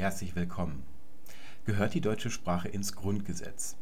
[0.00, 0.82] Herzlich willkommen.
[1.66, 3.76] Gehört die deutsche Sprache ins Grundgesetz?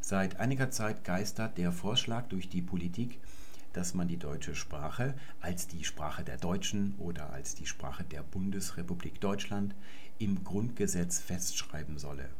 [0.00, 3.18] Seit einiger Zeit geistert der Vorschlag durch die Politik,
[3.74, 5.12] dass man die deutsche Sprache
[5.42, 9.74] als die Sprache der Deutschen oder als die Sprache der Bundesrepublik Deutschland
[10.18, 12.30] im Grundgesetz festschreiben solle.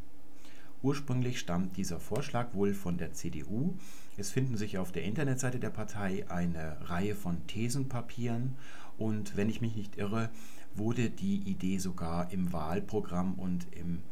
[0.83, 3.75] Ursprünglich stammt dieser Vorschlag wohl von der CDU.
[4.17, 8.57] Es finden sich auf der Internetseite der Partei eine Reihe von Thesenpapieren
[8.97, 10.31] und wenn ich mich nicht irre,
[10.75, 14.03] wurde die Idee sogar im Wahlprogramm und im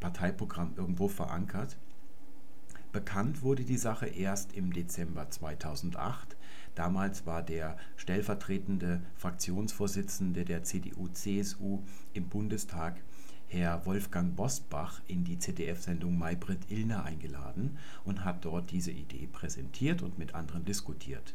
[0.00, 1.76] Parteiprogramm irgendwo verankert.
[2.92, 6.36] Bekannt wurde die Sache erst im Dezember 2008.
[6.74, 11.82] Damals war der stellvertretende Fraktionsvorsitzende der CDU-CSU
[12.12, 13.00] im Bundestag,
[13.48, 20.02] Herr Wolfgang Bosbach, in die ZDF-Sendung Maybrit Illner eingeladen und hat dort diese Idee präsentiert
[20.02, 21.34] und mit anderen diskutiert.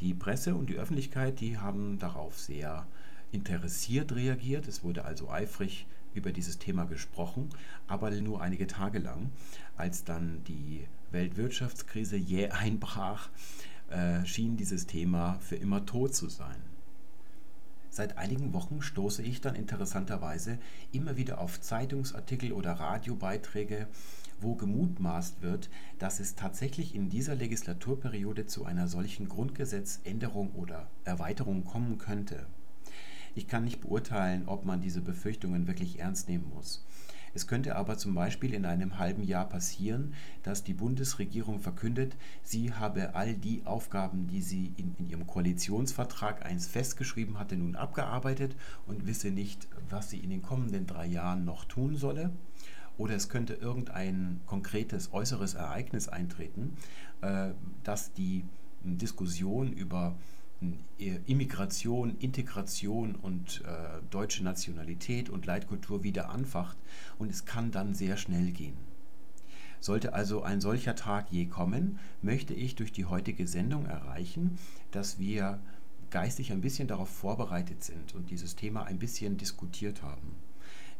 [0.00, 2.86] Die Presse und die Öffentlichkeit, die haben darauf sehr
[3.34, 4.68] interessiert reagiert.
[4.68, 7.50] Es wurde also eifrig über dieses Thema gesprochen,
[7.88, 9.30] aber nur einige Tage lang,
[9.76, 13.28] als dann die Weltwirtschaftskrise jäh einbrach,
[13.90, 16.56] äh, schien dieses Thema für immer tot zu sein.
[17.90, 20.58] Seit einigen Wochen stoße ich dann interessanterweise
[20.90, 23.86] immer wieder auf Zeitungsartikel oder Radiobeiträge,
[24.40, 31.64] wo gemutmaßt wird, dass es tatsächlich in dieser Legislaturperiode zu einer solchen Grundgesetzänderung oder Erweiterung
[31.64, 32.46] kommen könnte.
[33.34, 36.84] Ich kann nicht beurteilen, ob man diese Befürchtungen wirklich ernst nehmen muss.
[37.34, 42.72] Es könnte aber zum Beispiel in einem halben Jahr passieren, dass die Bundesregierung verkündet, sie
[42.72, 48.54] habe all die Aufgaben, die sie in, in, ihrem Koalitionsvertrag einst festgeschrieben hatte, nun abgearbeitet
[48.86, 52.30] und wisse nicht, was sie in den kommenden drei Jahren noch tun solle.
[52.98, 56.76] Oder es könnte irgendein konkretes äußeres Ereignis eintreten,
[57.20, 57.50] äh,
[57.82, 58.44] das die
[58.84, 60.14] Diskussion über
[61.26, 66.76] Immigration, Integration und äh, deutsche Nationalität und Leitkultur wieder anfacht
[67.18, 68.76] und es kann dann sehr schnell gehen.
[69.80, 74.58] Sollte also ein solcher Tag je kommen, möchte ich durch die heutige Sendung erreichen,
[74.92, 75.60] dass wir
[76.10, 80.36] geistig ein bisschen darauf vorbereitet sind und dieses Thema ein bisschen diskutiert haben.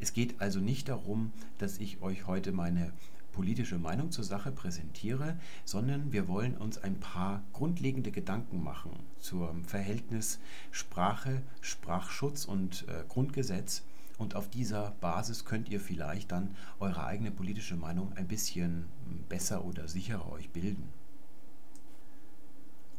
[0.01, 2.93] Es geht also nicht darum, dass ich euch heute meine
[3.35, 9.65] politische Meinung zur Sache präsentiere, sondern wir wollen uns ein paar grundlegende Gedanken machen zum
[9.65, 10.39] Verhältnis
[10.71, 13.83] Sprache, Sprachschutz und äh, Grundgesetz.
[14.19, 19.25] Und auf dieser Basis könnt ihr vielleicht dann eure eigene politische Meinung ein bisschen hm,
[19.29, 20.89] besser oder sicherer euch bilden.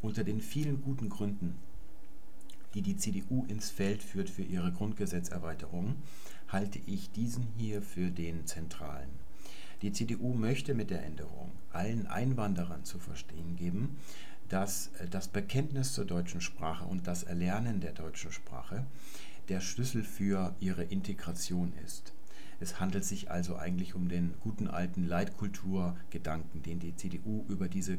[0.02, 1.56] Unter den vielen guten Gründen,
[2.74, 5.96] die die CDU ins Feld führt für ihre Grundgesetzerweiterung,
[6.50, 9.25] halte ich diesen hier für den zentralen.
[9.82, 13.98] Die CDU möchte mit der Änderung allen Einwanderern zu verstehen geben,
[14.50, 18.86] dass äh, das Bekenntnis zur deutschen Sprache und das Erlernen der deutschen Sprache
[19.50, 22.14] der Schlüssel für ihre Integration ist.
[22.60, 27.94] Es handelt sich also eigentlich um den guten alten Leitkulturgedanken, den die CDU über diese
[27.94, 27.98] äh,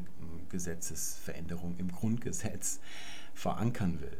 [0.49, 2.79] Gesetzesveränderung im Grundgesetz
[3.33, 4.17] verankern will.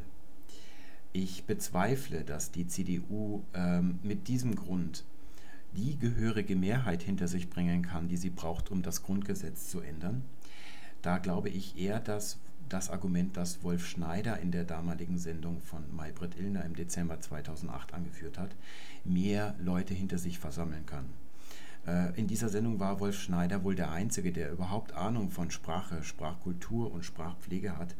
[1.12, 5.04] Ich bezweifle, dass die CDU ähm, mit diesem Grund
[5.76, 10.22] die gehörige Mehrheit hinter sich bringen kann, die sie braucht, um das Grundgesetz zu ändern.
[11.02, 15.84] Da glaube ich eher, dass das Argument, das Wolf Schneider in der damaligen Sendung von
[15.94, 18.54] Maybrit Illner im Dezember 2008 angeführt hat,
[19.04, 21.06] mehr Leute hinter sich versammeln kann.
[21.86, 26.02] Äh, in dieser Sendung war Wolf Schneider wohl der Einzige, der überhaupt Ahnung von Sprache,
[26.02, 27.94] Sprachkultur und Sprachpflege hat.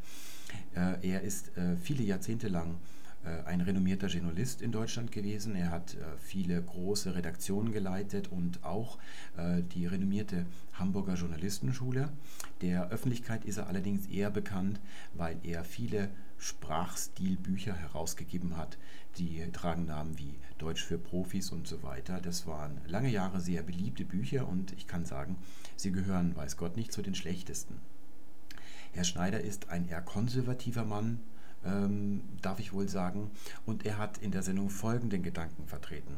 [0.75, 2.77] Äh, er ist äh, viele Jahrzehnte lang
[3.45, 5.55] ein renommierter Journalist in Deutschland gewesen.
[5.55, 8.99] Er hat äh, viele große Redaktionen geleitet und auch
[9.37, 12.11] äh, die renommierte Hamburger Journalistenschule.
[12.61, 14.81] Der Öffentlichkeit ist er allerdings eher bekannt,
[15.15, 18.79] weil er viele Sprachstilbücher herausgegeben hat.
[19.19, 22.21] Die tragen Namen wie Deutsch für Profis und so weiter.
[22.21, 25.37] Das waren lange Jahre sehr beliebte Bücher und ich kann sagen,
[25.77, 27.77] sie gehören, weiß Gott, nicht zu den schlechtesten.
[28.93, 31.21] Herr Schneider ist ein eher konservativer Mann,
[31.65, 33.31] ähm, darf ich wohl sagen.
[33.67, 36.15] Und er hat in der Sendung folgenden Gedanken vertreten.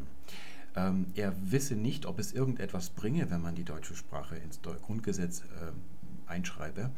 [0.76, 5.40] Ähm, er wisse nicht, ob es irgendetwas bringe, wenn man die deutsche Sprache ins Grundgesetz
[5.40, 6.90] äh, einschreibe.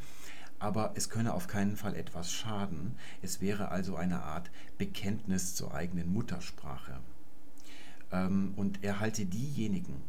[0.59, 2.95] Aber es könne auf keinen Fall etwas schaden.
[3.21, 7.01] Es wäre also eine Art Bekenntnis zur eigenen Muttersprache.
[8.13, 10.03] Ähm, und er halte diejenigen,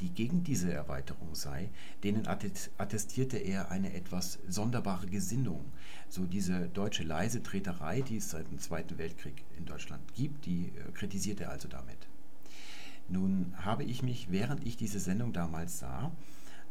[0.00, 1.68] die gegen diese Erweiterung sei,
[2.02, 5.64] denen attestierte er eine etwas sonderbare Gesinnung.
[6.08, 10.92] So diese deutsche Leisetreterei, die es seit dem Zweiten Weltkrieg in Deutschland gibt, die äh,
[10.92, 12.08] kritisiert er also damit.
[13.08, 16.10] Nun habe ich mich, während ich diese Sendung damals sah,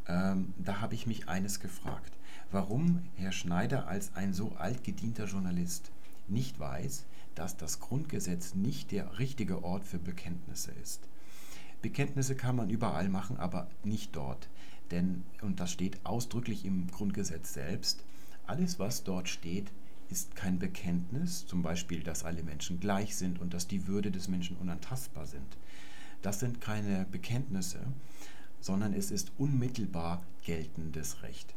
[0.08, 2.12] ähm, da habe ich mich eines gefragt,
[2.52, 5.92] warum Herr Schneider als ein so altgedienter Journalist
[6.28, 7.06] nicht weiß,
[7.36, 11.08] dass das Grundgesetz nicht der richtige Ort für Bekenntnisse ist.
[11.86, 14.50] Bekenntnisse kann man überall machen, aber nicht dort.
[14.90, 18.04] Denn, und das steht ausdrücklich im Grundgesetz selbst,
[18.48, 19.72] alles, was dort steht,
[20.10, 24.28] ist kein Bekenntnis, zum Beispiel, dass alle Menschen gleich sind und dass die Würde des
[24.28, 25.58] Menschen unantastbar sind.
[26.24, 27.82] Das sind keine Bekenntnisse,
[28.60, 31.54] sondern es ist unmittelbar geltendes Recht.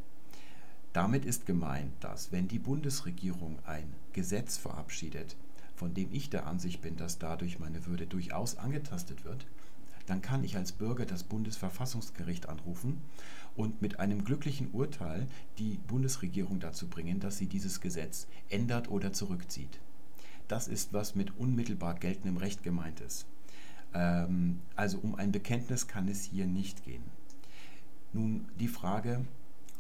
[0.93, 5.37] Damit ist gemeint, dass wenn die Bundesregierung ein Gesetz verabschiedet,
[5.75, 9.47] von dem ich der Ansicht bin, dass dadurch meine Würde durchaus angetastet wird,
[10.09, 13.03] dann kann ich als Bürger das Bundesverfassungsgericht anrufen
[13.57, 15.27] und mit einem glücklichen Urteil
[15.59, 19.81] die Bundesregierung dazu bringen, dass sie dieses Gesetz ändert oder zurückzieht.
[20.47, 23.27] Das ist, was mit unmittelbar geltendem Recht gemeint ist.
[23.93, 27.03] Ähm, also um ein Bekenntnis kann es hier nicht gehen.
[28.13, 29.25] Nun die Frage,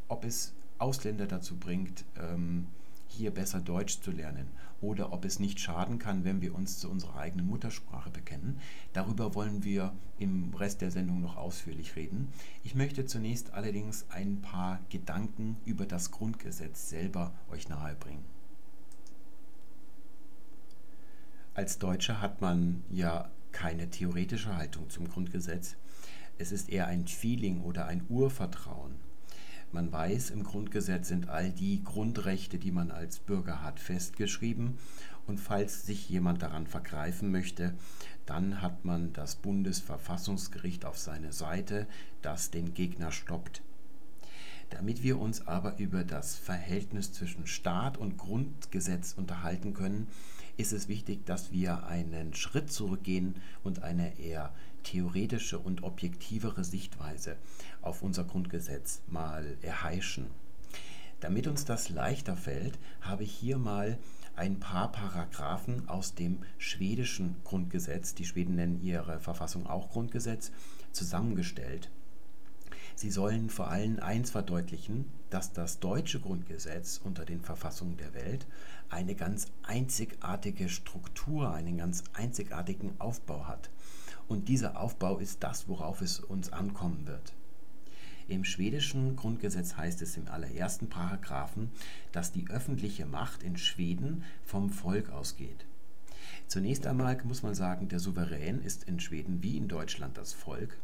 [0.08, 2.66] ob es Ausländer dazu bringt, ähm,
[3.08, 4.46] hier besser Deutsch zu lernen
[4.80, 8.60] oder ob es nicht schaden kann, wenn wir uns zu unserer eigenen Muttersprache bekennen.
[8.92, 12.28] Darüber wollen wir im Rest der Sendung noch ausführlich reden.
[12.62, 18.24] Ich möchte zunächst allerdings ein paar Gedanken über das Grundgesetz selber euch nahebringen.
[21.54, 25.76] Als Deutscher hat man ja keine theoretische Haltung zum Grundgesetz.
[26.38, 29.07] Es ist eher ein Feeling oder ein Urvertrauen.
[29.70, 34.78] Man weiß, im Grundgesetz sind all die Grundrechte, die man als Bürger hat, festgeschrieben.
[35.26, 37.74] Und falls sich jemand daran vergreifen möchte,
[38.24, 41.86] dann hat man das Bundesverfassungsgericht auf seine Seite,
[42.22, 43.62] das den Gegner stoppt.
[44.70, 50.08] Damit wir uns aber über das Verhältnis zwischen Staat und Grundgesetz unterhalten können,
[50.56, 54.52] ist es wichtig, dass wir einen Schritt zurückgehen und eine eher
[54.88, 57.36] theoretische und objektivere Sichtweise
[57.82, 60.28] auf unser Grundgesetz mal erheischen.
[61.20, 63.98] Damit uns das leichter fällt, habe ich hier mal
[64.34, 70.52] ein paar Paragraphen aus dem schwedischen Grundgesetz, die Schweden nennen ihre Verfassung auch Grundgesetz,
[70.92, 71.90] zusammengestellt.
[72.94, 78.46] Sie sollen vor allem eins verdeutlichen, dass das deutsche Grundgesetz unter den Verfassungen der Welt
[78.88, 83.70] eine ganz einzigartige Struktur, einen ganz einzigartigen Aufbau hat.
[84.28, 87.34] Und dieser Aufbau ist das, worauf es uns ankommen wird.
[88.28, 91.70] Im schwedischen Grundgesetz heißt es im allerersten Paragraphen,
[92.12, 95.64] dass die öffentliche Macht in Schweden vom Volk ausgeht.
[96.46, 100.76] Zunächst einmal muss man sagen, der Souverän ist in Schweden wie in Deutschland das Volk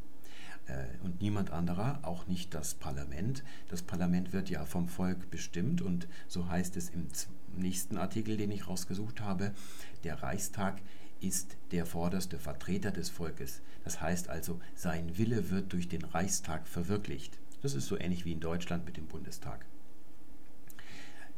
[0.67, 3.45] äh, und niemand anderer, auch nicht das Parlament.
[3.69, 7.09] Das Parlament wird ja vom Volk bestimmt und so heißt es im
[7.57, 9.53] nächsten Artikel, den ich rausgesucht habe,
[10.03, 10.81] der Reichstag
[11.27, 13.63] ist der vorderste Vertreter des Volkes.
[13.83, 17.39] Das heißt also, sein Wille wird durch den Reichstag verwirklicht.
[17.63, 19.65] Das ist so ähnlich wie in Deutschland mit dem Bundestag.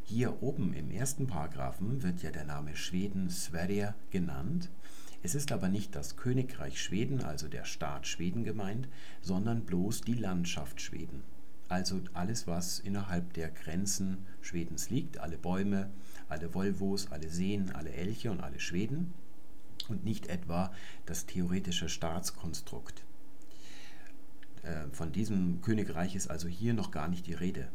[0.03, 4.71] Hier oben im ersten Paragraphen wird ja der Name Schweden Sverige genannt.
[5.23, 8.88] Es ist aber nicht das Königreich Schweden, also der Staat Schweden gemeint,
[9.21, 11.23] sondern bloß die Landschaft Schweden.
[11.69, 15.91] Also alles, was innerhalb der Grenzen Schwedens liegt, alle Bäume,
[16.29, 19.15] alle Volvos, alle Seen, alle Elche und alle Schweden
[19.88, 20.73] und nicht etwa
[21.05, 23.05] das theoretische Staatskonstrukt.
[24.67, 27.69] Äh, von diesem Königreich ist also hier noch gar nicht die Rede.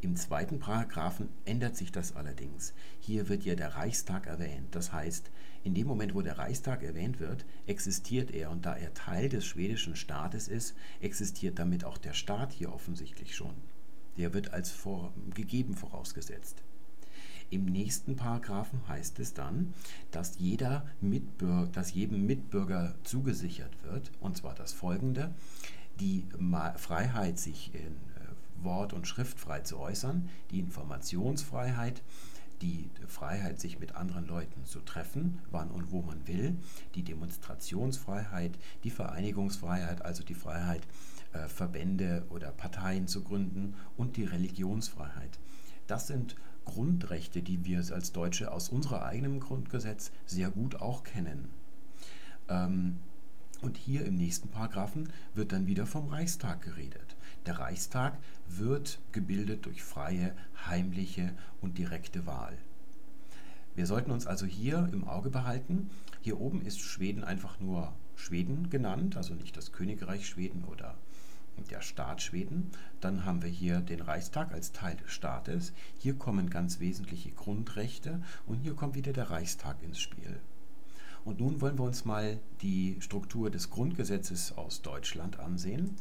[0.00, 2.72] Im zweiten Paragraphen ändert sich das allerdings.
[3.00, 4.74] Hier wird ja der Reichstag erwähnt.
[4.74, 5.30] Das heißt,
[5.64, 9.44] in dem Moment, wo der Reichstag erwähnt wird, existiert er und da er Teil des
[9.44, 13.54] schwedischen Staates ist, existiert damit auch der Staat hier offensichtlich schon.
[14.16, 16.62] Der wird als vor, gegeben vorausgesetzt.
[17.50, 19.72] Im nächsten Paragraphen heißt es dann,
[20.10, 25.34] dass, jeder Mitbürger, dass jedem Mitbürger zugesichert wird, und zwar das folgende,
[25.98, 26.26] die
[26.76, 32.02] Freiheit, sich in äh, Wort und Schrift frei zu äußern, die Informationsfreiheit,
[32.60, 36.56] die Freiheit, sich mit anderen Leuten zu treffen, wann und wo man will,
[36.94, 40.82] die Demonstrationsfreiheit, die Vereinigungsfreiheit, also die Freiheit,
[41.32, 45.38] äh, Verbände oder Parteien zu gründen und die Religionsfreiheit.
[45.86, 46.36] Das sind
[46.68, 51.48] Grundrechte, die wir als Deutsche aus unserem eigenen Grundgesetz sehr gut auch kennen.
[52.48, 52.98] Ähm,
[53.60, 57.16] und hier im nächsten Paragraphen wird dann wieder vom Reichstag geredet.
[57.46, 60.34] Der Reichstag wird gebildet durch freie,
[60.66, 62.56] heimliche und direkte Wahl.
[63.74, 68.70] Wir sollten uns also hier im Auge behalten, hier oben ist Schweden einfach nur Schweden
[68.70, 70.96] genannt, also nicht das Königreich Schweden oder
[71.64, 72.70] der Staat Schweden.
[73.00, 75.72] Dann haben wir hier den Reichstag als Teil des Staates.
[75.98, 80.40] Hier kommen ganz wesentliche Grundrechte und hier kommt wieder der Reichstag ins Spiel.
[81.24, 85.96] Und nun wollen wir uns mal die Struktur des Grundgesetzes aus Deutschland ansehen.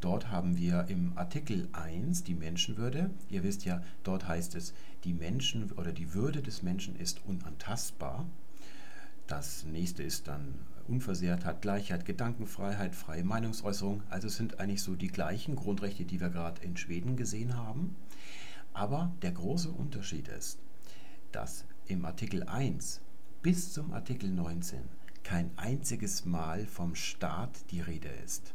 [0.00, 3.10] Dort haben wir im Artikel 1 die Menschenwürde.
[3.30, 4.74] Ihr wisst ja, dort heißt es,
[5.04, 8.26] die Menschen oder die Würde des Menschen ist unantastbar.
[9.26, 14.02] Das nächste ist dann Unversehrtheit, Gleichheit, Gedankenfreiheit, freie Meinungsäußerung.
[14.10, 17.96] Also es sind eigentlich so die gleichen Grundrechte, die wir gerade in Schweden gesehen haben.
[18.72, 20.58] Aber der große Unterschied ist,
[21.32, 23.00] dass im Artikel 1
[23.42, 24.80] bis zum Artikel 19
[25.22, 28.54] kein einziges Mal vom Staat die Rede ist.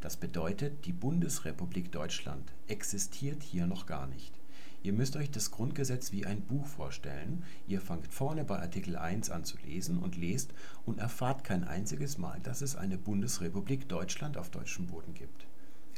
[0.00, 4.37] Das bedeutet, die Bundesrepublik Deutschland existiert hier noch gar nicht.
[4.82, 7.42] Ihr müsst euch das Grundgesetz wie ein Buch vorstellen.
[7.66, 10.54] Ihr fangt vorne bei Artikel 1 an zu lesen und lest
[10.86, 15.46] und erfahrt kein einziges Mal, dass es eine Bundesrepublik Deutschland auf deutschem Boden gibt.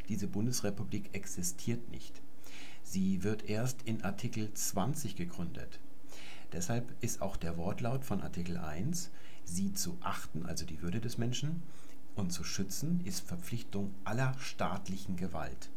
[0.09, 2.23] Diese Bundesrepublik existiert nicht.
[2.83, 5.79] Sie wird erst in Artikel 20 gegründet.
[6.53, 9.11] Deshalb ist auch der Wortlaut von Artikel 1,
[9.45, 11.63] sie zu achten, also die Würde des Menschen,
[12.17, 15.71] und zu schützen, ist Verpflichtung aller staatlichen Gewalt.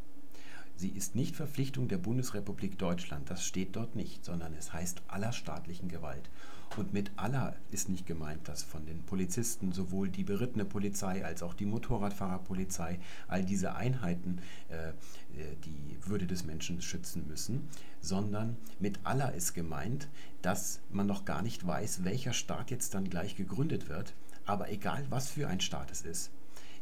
[0.75, 5.31] Sie ist nicht Verpflichtung der Bundesrepublik Deutschland, das steht dort nicht, sondern es heißt aller
[5.31, 6.29] staatlichen Gewalt.
[6.75, 11.43] Und mit aller ist nicht gemeint, dass von den Polizisten sowohl die berittene Polizei als
[11.43, 17.69] auch die Motorradfahrerpolizei, all diese Einheiten äh, äh die Würde des Menschen schützen müssen,
[18.01, 20.07] sondern mit aller ist gemeint,
[20.41, 24.15] dass man noch gar nicht weiß, welcher Staat jetzt dann gleich gegründet wird,
[24.45, 26.31] aber egal was für ein Staat es ist.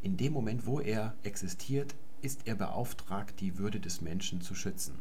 [0.02, 4.96] In dem Moment, wo er existiert, ist er beauftragt, die Würde des Menschen zu schützen.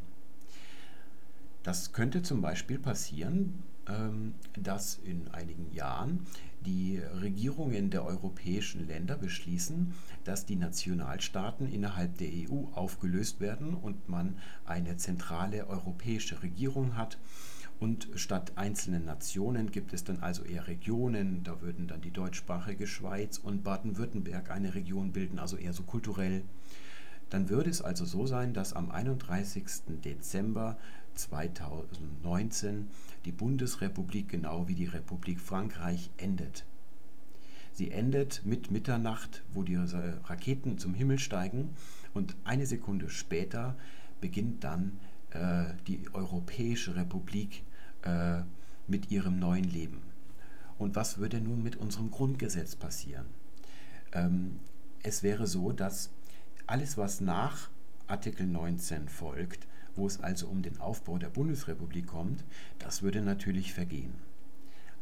[1.63, 6.27] Das könnte zum Beispiel passieren, ähm, dass in einigen Jahren
[6.65, 14.09] die Regierungen der europäischen Länder beschließen, dass die Nationalstaaten innerhalb der EU aufgelöst werden und
[14.09, 17.19] man eine zentrale europäische Regierung hat.
[17.79, 21.43] Und statt einzelnen Nationen gibt es dann also eher Regionen.
[21.45, 26.43] Da würden dann die deutschsprachige Schweiz und Baden-Württemberg eine Region bilden, also eher so kulturell.
[27.31, 29.65] Dann würde es also so sein, dass am 31.
[30.05, 30.77] Dezember
[31.15, 32.89] 2019
[33.25, 36.65] die Bundesrepublik genau wie die Republik Frankreich endet.
[37.73, 41.71] Sie endet mit Mitternacht, wo die Raketen zum Himmel steigen
[42.15, 43.77] und eine Sekunde später
[44.21, 44.99] beginnt dann
[45.31, 47.63] äh, die Europäische Republik
[48.03, 48.43] äh,
[48.87, 50.03] mit ihrem neuen Leben.
[50.79, 53.27] Und was würde nun mit unserem Grundgesetz passieren?
[54.13, 54.59] Ähm,
[55.03, 56.11] es wäre so, dass
[56.71, 57.69] alles, was nach
[58.07, 62.45] Artikel 19 folgt, wo es also um den Aufbau der Bundesrepublik kommt,
[62.79, 64.15] das würde natürlich vergehen.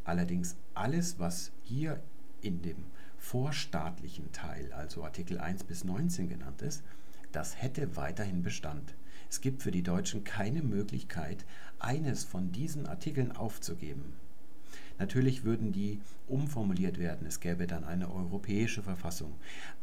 [0.02, 2.02] Allerdings alles, was hier
[2.40, 2.87] in dem
[3.18, 6.82] vorstaatlichen Teil, also Artikel 1 bis 19 genannt ist,
[7.32, 8.94] das hätte weiterhin Bestand.
[9.28, 11.44] Es gibt für die Deutschen keine Möglichkeit,
[11.78, 14.14] eines von diesen Artikeln aufzugeben.
[14.98, 19.32] Natürlich würden die umformuliert werden, es gäbe dann eine europäische Verfassung.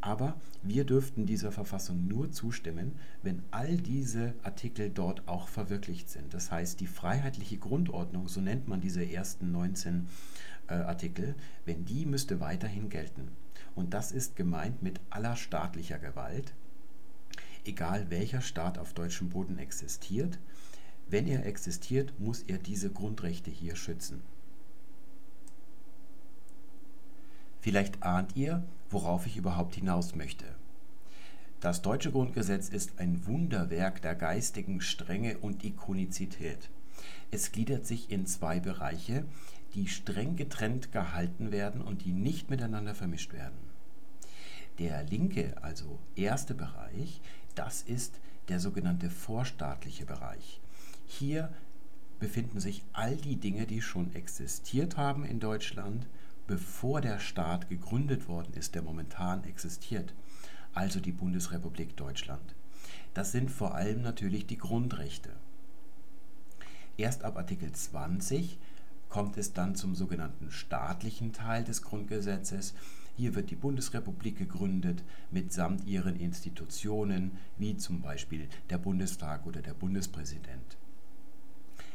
[0.02, 6.34] Aber wir dürften dieser Verfassung nur zustimmen, wenn all diese Artikel dort auch verwirklicht sind.
[6.34, 10.08] Das heißt, die freiheitliche Grundordnung, so nennt man diese ersten 19
[10.68, 13.30] äh, Artikel, wenn die müsste weiterhin gelten.
[13.76, 16.54] Und das ist gemeint mit aller staatlicher Gewalt,
[17.66, 20.40] egal welcher Staat auf deutschem Boden existiert.
[21.08, 24.22] Wenn er existiert, muss er diese Grundrechte hier schützen.
[27.66, 30.46] Vielleicht ahnt ihr, worauf ich überhaupt hinaus möchte.
[31.62, 36.70] Das deutsche Grundgesetz ist ein Wunderwerk der geistigen Strenge und Ikonizität.
[37.32, 39.26] Es gliedert sich in zwei Bereiche,
[39.74, 43.58] die streng getrennt gehalten werden und die nicht miteinander vermischt werden.
[44.78, 47.20] Der linke, also erste Bereich,
[47.56, 50.62] das ist der sogenannte vorstaatliche Bereich.
[51.08, 51.52] Hier
[52.20, 56.06] befinden sich all die Dinge, die schon existiert haben in Deutschland,
[56.48, 60.14] bevor der Staat gegründet worden ist, der momentan existiert,
[60.74, 62.56] also die Bundesrepublik Deutschland.
[63.14, 65.32] Das sind vor allem natürlich die Grundrechte.
[66.98, 68.58] Erst ab Artikel 20
[69.10, 72.74] kommt es dann zum sogenannten staatlichen Teil des Grundgesetzes.
[73.16, 79.74] Hier wird die Bundesrepublik gegründet mitsamt ihren Institutionen, wie zum Beispiel der Bundestag oder der
[79.74, 80.78] Bundespräsident.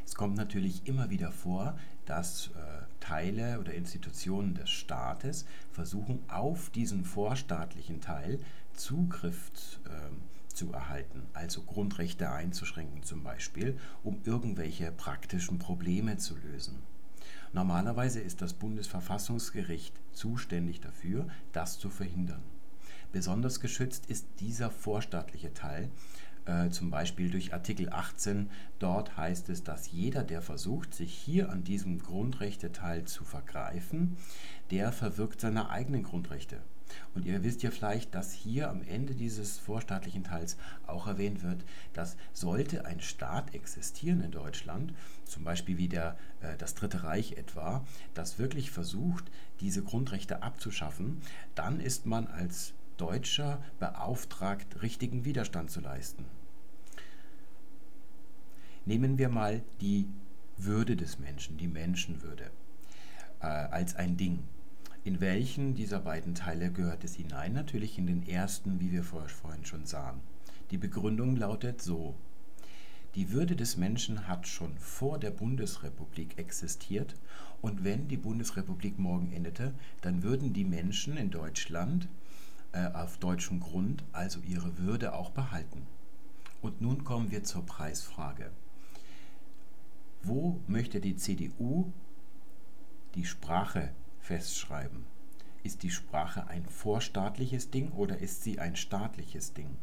[0.07, 6.71] Es kommt natürlich immer wieder vor, dass äh, Teile oder Institutionen des Staates versuchen, auf
[6.71, 8.39] diesen vorstaatlichen Teil
[8.75, 9.51] Zugriff
[9.87, 9.91] äh,
[10.55, 16.77] zu erhalten, also Grundrechte einzuschränken zum Beispiel, um irgendwelche praktischen Probleme zu lösen.
[17.53, 22.43] Normalerweise ist das Bundesverfassungsgericht zuständig dafür, das zu verhindern.
[23.13, 25.91] Besonders geschützt ist dieser vorstaatliche Teil,
[26.71, 28.51] zum Beispiel durch Artikel 18.
[28.79, 34.17] Dort heißt es, dass jeder, der versucht, sich hier an diesem Grundrechteteil zu vergreifen,
[34.71, 36.61] der verwirkt seine eigenen Grundrechte.
[37.15, 41.65] Und ihr wisst ja vielleicht, dass hier am Ende dieses vorstaatlichen Teils auch erwähnt wird,
[41.93, 44.93] dass sollte ein Staat existieren in Deutschland,
[45.25, 49.31] zum Beispiel wie der, äh, das Dritte Reich etwa, das wirklich versucht,
[49.61, 51.21] diese Grundrechte abzuschaffen,
[51.55, 56.27] dann ist man als Deutscher beauftragt, richtigen Widerstand zu leisten.
[58.87, 60.07] Nehmen wir mal die
[60.57, 62.51] Würde des Menschen, die Menschenwürde,
[63.41, 64.41] äh, als ein Ding.
[65.05, 67.53] In welchen dieser beiden Teile gehört es hinein?
[67.53, 70.21] Natürlich in den ersten, wie wir vorhin schon sahen.
[70.71, 72.15] Die Begründung lautet so.
[73.15, 77.17] Die Würde des Menschen hat schon vor der Bundesrepublik existiert
[77.61, 82.09] und wenn die Bundesrepublik morgen endete, dann würden die Menschen in Deutschland
[82.73, 85.87] äh, auf deutschem Grund also ihre Würde auch behalten.
[86.63, 88.51] Und nun kommen wir zur Preisfrage.
[90.23, 91.93] Wo möchte die CDU
[93.15, 95.05] die Sprache festschreiben.
[95.63, 99.77] Ist die Sprache ein vorstaatliches Ding oder ist sie ein staatliches Ding?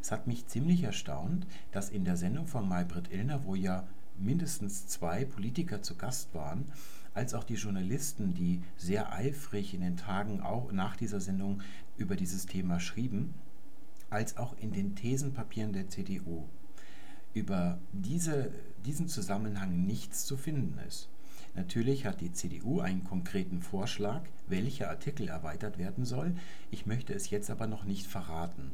[0.00, 3.88] Es hat mich ziemlich erstaunt, dass in der Sendung von Maybrit Illner, wo ja
[4.18, 6.70] mindestens zwei Politiker zu Gast waren,
[7.14, 11.62] als auch die Journalisten, die sehr eifrig in den Tagen auch nach dieser Sendung
[11.96, 13.34] über dieses Thema schrieben,
[14.10, 16.46] als auch in den Thesenpapieren der CDU
[17.36, 18.50] über diese,
[18.86, 21.08] diesen Zusammenhang nichts zu finden ist.
[21.54, 26.34] Natürlich hat die CDU einen konkreten Vorschlag, welcher Artikel erweitert werden soll.
[26.70, 28.72] Ich möchte es jetzt aber noch nicht verraten.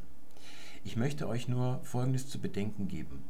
[0.83, 3.23] Ich möchte euch nur Folgendes zu bedenken geben.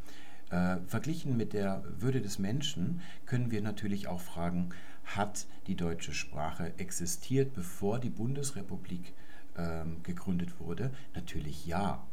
[0.50, 4.70] Äh, verglichen mit der Würde des Menschen können wir natürlich auch fragen,
[5.06, 9.13] hat die deutsche Sprache existiert, bevor die Bundesrepublik
[9.56, 10.92] äh, gegründet wurde?
[11.13, 12.06] Natürlich ja.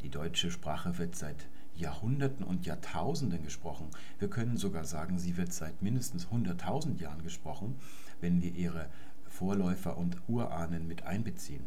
[0.00, 3.88] Die deutsche Sprache wird seit Jahrhunderten und Jahrtausenden gesprochen.
[4.18, 7.76] Wir können sogar sagen, sie wird seit mindestens 100.000 Jahren gesprochen,
[8.20, 8.88] wenn wir ihre
[9.26, 11.64] Vorläufer und Urahnen mit einbeziehen.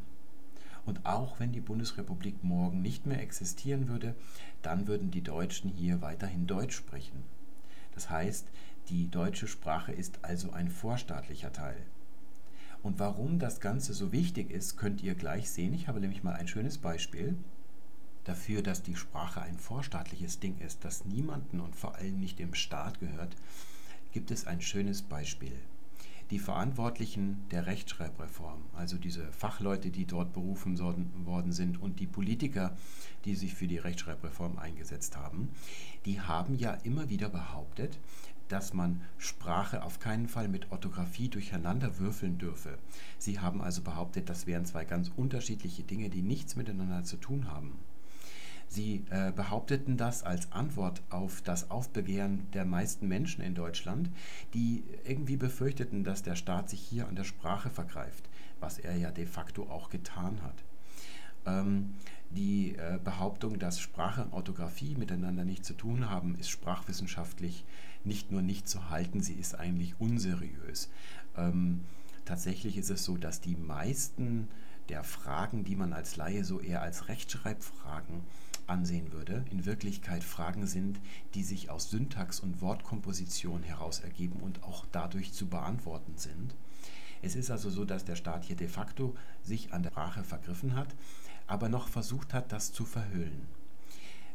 [0.85, 4.15] Und auch wenn die Bundesrepublik morgen nicht mehr existieren würde,
[4.61, 7.23] dann würden die Deutschen hier weiterhin Deutsch sprechen.
[7.95, 8.47] Das heißt,
[8.89, 11.77] die deutsche Sprache ist also ein vorstaatlicher Teil.
[12.83, 15.73] Und warum das Ganze so wichtig ist, könnt ihr gleich sehen.
[15.73, 17.35] Ich habe nämlich mal ein schönes Beispiel
[18.25, 22.53] dafür, dass die Sprache ein vorstaatliches Ding ist, das niemanden und vor allem nicht dem
[22.53, 23.35] Staat gehört,
[24.11, 25.53] gibt es ein schönes Beispiel.
[26.31, 32.75] Die Verantwortlichen der Rechtschreibreform, also diese Fachleute, die dort berufen worden sind und die Politiker,
[33.25, 35.49] die sich für die Rechtschreibreform eingesetzt haben,
[36.05, 37.99] die haben ja immer wieder behauptet,
[38.47, 42.79] dass man Sprache auf keinen Fall mit Orthographie durcheinander würfeln dürfe.
[43.19, 47.51] Sie haben also behauptet, das wären zwei ganz unterschiedliche Dinge, die nichts miteinander zu tun
[47.51, 47.73] haben.
[48.67, 54.09] Sie äh, behaupteten das als Antwort auf das Aufbegehren der meisten Menschen in Deutschland,
[54.53, 59.11] die irgendwie befürchteten, dass der Staat sich hier an der Sprache vergreift, was er ja
[59.11, 60.63] de facto auch getan hat.
[61.45, 61.93] Ähm,
[62.31, 67.63] die äh, Behauptung, dass Sprache und Orthographie miteinander nichts zu tun haben, ist sprachwissenschaftlich
[68.03, 70.89] nicht nur nicht zu halten, sie ist eigentlich unseriös.
[71.37, 71.81] Ähm,
[72.25, 74.47] tatsächlich ist es so, dass die meisten
[74.89, 78.21] der Fragen, die man als Laie so eher als Rechtschreibfragen
[78.67, 80.99] ansehen würde, in Wirklichkeit Fragen sind,
[81.33, 86.55] die sich aus Syntax und Wortkomposition heraus ergeben und auch dadurch zu beantworten sind.
[87.21, 90.75] Es ist also so, dass der Staat hier de facto sich an der Sprache vergriffen
[90.75, 90.95] hat,
[91.47, 93.47] aber noch versucht hat, das zu verhüllen.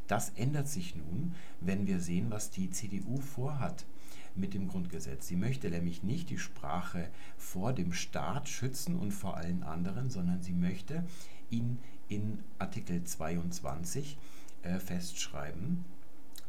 [0.07, 3.85] Das ändert sich nun, wenn wir sehen, was die CDU vorhat
[4.35, 5.29] mit dem Grundgesetz.
[5.29, 10.43] Sie möchte nämlich nicht die Sprache vor dem Staat schützen und vor allen anderen, sondern
[10.43, 11.05] sie möchte
[11.49, 11.79] ihn
[12.11, 14.19] in Artikel 22
[14.63, 15.85] äh, festschreiben.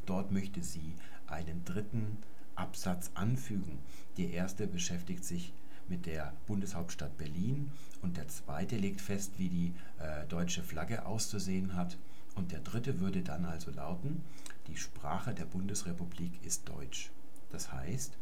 [0.06, 0.96] Dort möchte sie
[1.28, 2.18] einen dritten
[2.56, 3.80] Absatz anfügen.
[4.18, 5.54] Der erste beschäftigt sich
[5.88, 7.72] mit der Bundeshauptstadt Berlin
[8.02, 11.98] und der zweite legt fest, wie die äh, deutsche Flagge auszusehen hat.
[12.36, 14.24] Und der dritte würde dann also lauten,
[14.68, 17.12] die Sprache der Bundesrepublik ist Deutsch.
[17.52, 18.18] Das heißt,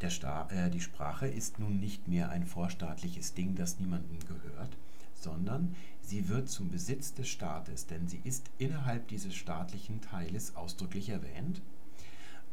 [0.00, 4.76] äh, die Sprache ist nun nicht mehr ein vorstaatliches Ding, das niemandem gehört,
[5.22, 11.08] sondern sie wird zum Besitz des Staates, denn sie ist innerhalb dieses staatlichen Teiles ausdrücklich
[11.08, 11.62] erwähnt.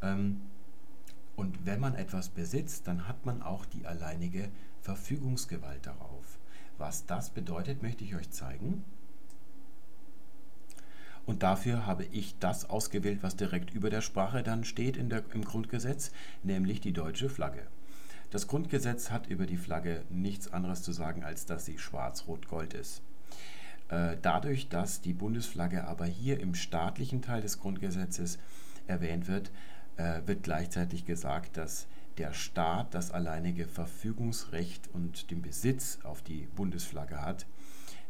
[0.02, 0.42] Ähm,
[1.36, 4.50] und wenn man etwas besitzt, dann hat man auch die alleinige
[4.82, 6.40] Verfügungsgewalt darauf.
[6.78, 8.84] Was das bedeutet, möchte ich euch zeigen.
[11.28, 15.44] Und dafür habe ich das ausgewählt, was direkt über der Sprache dann steht der, im
[15.44, 17.68] Grundgesetz, nämlich die deutsche Flagge.
[18.30, 23.02] Das Grundgesetz hat über die Flagge nichts anderes zu sagen, als dass sie schwarz-rot-gold ist.
[23.90, 28.38] Äh, dadurch, dass die Bundesflagge aber hier im staatlichen Teil des Grundgesetzes
[28.86, 29.52] erwähnt wird,
[29.96, 31.88] äh, wird gleichzeitig gesagt, dass
[32.18, 37.46] der Staat das alleinige Verfügungsrecht und den Besitz auf die Bundesflagge hat.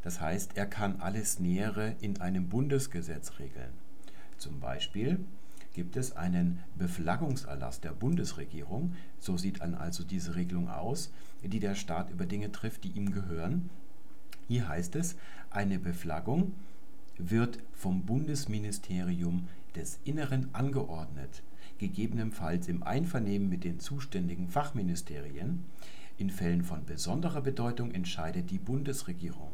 [0.01, 3.73] Das heißt, er kann alles Nähere in einem Bundesgesetz regeln.
[4.37, 5.19] Zum Beispiel
[5.77, 11.13] gibt es einen Beflaggungserlass der Bundesregierung, so sieht dann also diese Regelung aus,
[11.43, 13.69] die der Staat über Dinge trifft, die ihm gehören.
[14.47, 15.17] Hier heißt es,
[15.51, 16.53] eine Beflaggung
[17.19, 21.43] wird vom Bundesministerium des Inneren angeordnet,
[21.77, 25.63] gegebenenfalls im Einvernehmen mit den zuständigen Fachministerien.
[26.17, 29.51] In Fällen von besonderer Bedeutung entscheidet die Bundesregierung.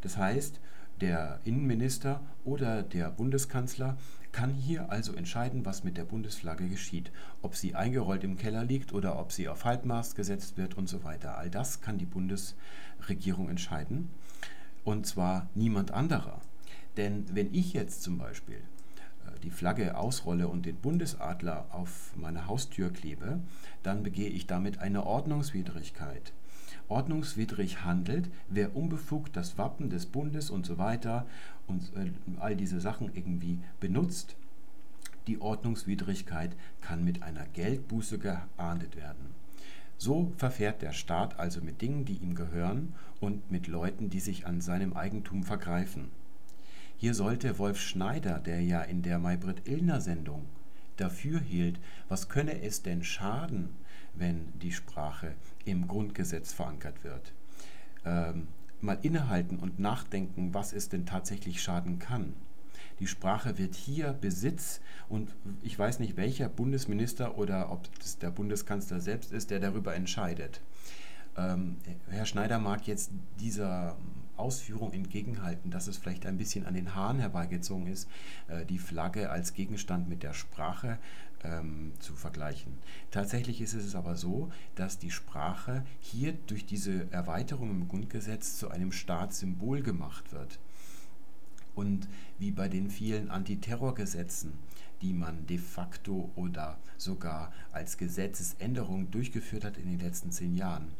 [0.00, 0.58] Das heißt,
[1.00, 3.96] der Innenminister oder der Bundeskanzler
[4.32, 8.92] kann hier also entscheiden, was mit der Bundesflagge geschieht, ob sie eingerollt im Keller liegt
[8.92, 11.36] oder ob sie auf Halbmast gesetzt wird und so weiter.
[11.36, 14.10] All das kann die Bundesregierung entscheiden
[14.84, 16.40] und zwar niemand anderer.
[16.96, 22.46] Denn wenn ich jetzt zum Beispiel äh, die Flagge ausrolle und den Bundesadler auf meine
[22.46, 23.40] Haustür klebe,
[23.82, 26.32] dann begehe ich damit eine Ordnungswidrigkeit.
[26.92, 31.26] Ordnungswidrig handelt, wer unbefugt das Wappen des Bundes und so weiter
[31.66, 34.36] und äh, all diese Sachen irgendwie benutzt.
[35.26, 39.32] Die Ordnungswidrigkeit kann mit einer Geldbuße geahndet werden.
[39.96, 44.46] So verfährt der Staat also mit Dingen, die ihm gehören und mit Leuten, die sich
[44.46, 46.10] an seinem Eigentum vergreifen.
[46.98, 50.44] Hier sollte Wolf Schneider, der ja in der Maybrit Illner Sendung
[50.98, 53.70] dafür hielt, was könne es denn schaden,
[54.14, 57.32] wenn die Sprache im Grundgesetz verankert wird,
[58.04, 58.48] ähm,
[58.80, 62.34] mal innehalten und nachdenken, was es denn tatsächlich schaden kann.
[62.98, 68.30] Die Sprache wird hier Besitz und ich weiß nicht, welcher Bundesminister oder ob es der
[68.30, 70.60] Bundeskanzler selbst ist, der darüber entscheidet.
[71.36, 73.96] Ähm, Herr Schneider mag jetzt dieser
[74.36, 78.08] Ausführung entgegenhalten, dass es vielleicht ein bisschen an den Haaren herbeigezogen ist,
[78.48, 80.98] äh, die Flagge als Gegenstand mit der Sprache
[81.44, 82.78] ähm, zu vergleichen.
[83.10, 88.70] Tatsächlich ist es aber so, dass die Sprache hier durch diese Erweiterung im Grundgesetz zu
[88.70, 90.58] einem Staatssymbol gemacht wird.
[91.74, 94.52] Und wie bei den vielen Antiterrorgesetzen,
[95.00, 100.92] die man de facto oder sogar als Gesetzesänderung durchgeführt hat in den letzten zehn Jahren.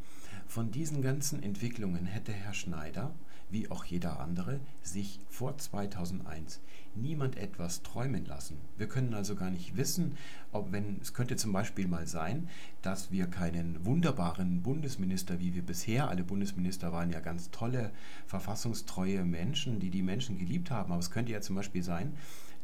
[0.46, 3.14] Von diesen ganzen Entwicklungen hätte Herr Schneider
[3.52, 6.60] wie auch jeder andere, sich vor 2001
[6.94, 8.58] niemand etwas träumen lassen.
[8.76, 10.16] Wir können also gar nicht wissen,
[10.50, 12.48] ob wenn es könnte zum Beispiel mal sein,
[12.82, 17.92] dass wir keinen wunderbaren Bundesminister, wie wir bisher, alle Bundesminister waren ja ganz tolle,
[18.26, 22.14] verfassungstreue Menschen, die die Menschen geliebt haben, aber es könnte ja zum Beispiel sein,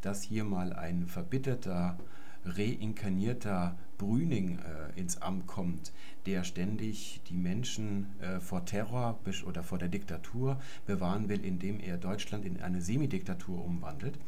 [0.00, 1.98] dass hier mal ein verbitterter
[2.44, 5.92] reinkarnierter Brüning äh, ins Amt kommt,
[6.26, 11.98] der ständig die Menschen äh, vor Terror oder vor der Diktatur bewahren will, indem er
[11.98, 14.18] Deutschland in eine Semidiktatur umwandelt,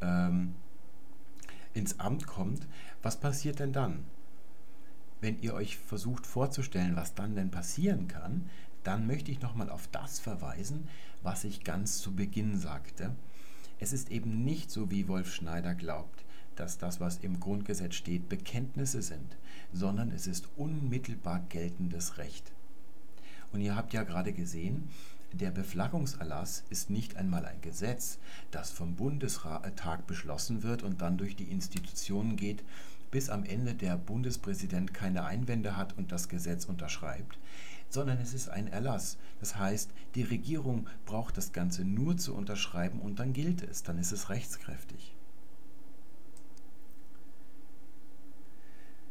[0.00, 0.54] ähm,
[1.74, 2.66] ins Amt kommt,
[3.02, 4.04] was passiert denn dann?
[5.20, 8.48] Wenn ihr euch versucht vorzustellen, was dann denn passieren kann,
[8.82, 10.88] dann möchte ich nochmal auf das verweisen,
[11.22, 13.14] was ich ganz zu Beginn sagte.
[13.80, 16.23] Es ist eben nicht so, wie Wolf Schneider glaubt
[16.56, 19.36] dass das, was im Grundgesetz steht, Bekenntnisse sind,
[19.72, 22.52] sondern es ist unmittelbar geltendes Recht.
[23.52, 24.88] Und ihr habt ja gerade gesehen,
[25.32, 28.18] der Beflaggungserlass ist nicht einmal ein Gesetz,
[28.52, 32.62] das vom Bundestag beschlossen wird und dann durch die Institutionen geht,
[33.10, 37.38] bis am Ende der Bundespräsident keine Einwände hat und das Gesetz unterschreibt,
[37.88, 39.18] sondern es ist ein Erlass.
[39.40, 43.98] Das heißt, die Regierung braucht das Ganze nur zu unterschreiben und dann gilt es, dann
[43.98, 45.14] ist es rechtskräftig.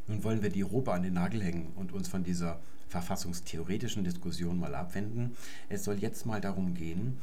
[0.06, 4.58] Nun wollen wir die Robe an den Nagel hängen und uns von dieser verfassungstheoretischen Diskussion
[4.58, 5.36] mal abwenden.
[5.68, 7.18] Es soll jetzt mal darum gehen,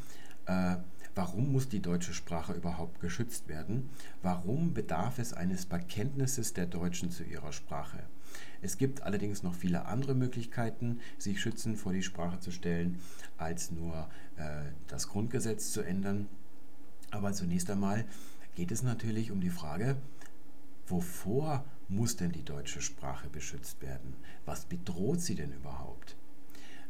[0.47, 0.77] äh,
[1.15, 3.89] warum muss die deutsche Sprache überhaupt geschützt werden?
[4.21, 7.99] Warum bedarf es eines Bekenntnisses der Deutschen zu ihrer Sprache?
[8.61, 12.99] Es gibt allerdings noch viele andere Möglichkeiten, sich schützend vor die Sprache zu stellen,
[13.37, 16.27] als nur äh, das Grundgesetz zu ändern.
[17.11, 18.05] Aber zunächst einmal
[18.55, 19.97] geht es natürlich um die Frage,
[20.91, 24.15] wovor muss denn die deutsche Sprache beschützt werden?
[24.45, 26.15] Was bedroht sie denn überhaupt?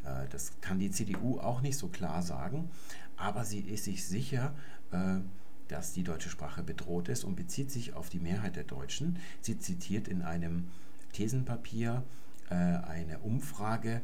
[0.04, 2.70] Äh, das kann die CDU auch nicht so klar sagen,
[3.18, 4.54] aber sie ist sich sicher,
[4.92, 5.20] äh,
[5.68, 9.20] dass die deutsche Sprache bedroht ist und bezieht sich auf die Mehrheit der Deutschen.
[9.40, 10.68] Sie zitiert in einem
[11.14, 12.04] Thesenpapier
[12.50, 14.02] äh, eine Umfrage,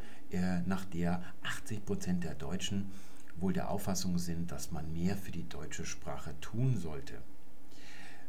[0.66, 2.92] nach der 80 Prozent der Deutschen
[3.38, 7.14] wohl der Auffassung sind, dass man mehr für die deutsche Sprache tun sollte.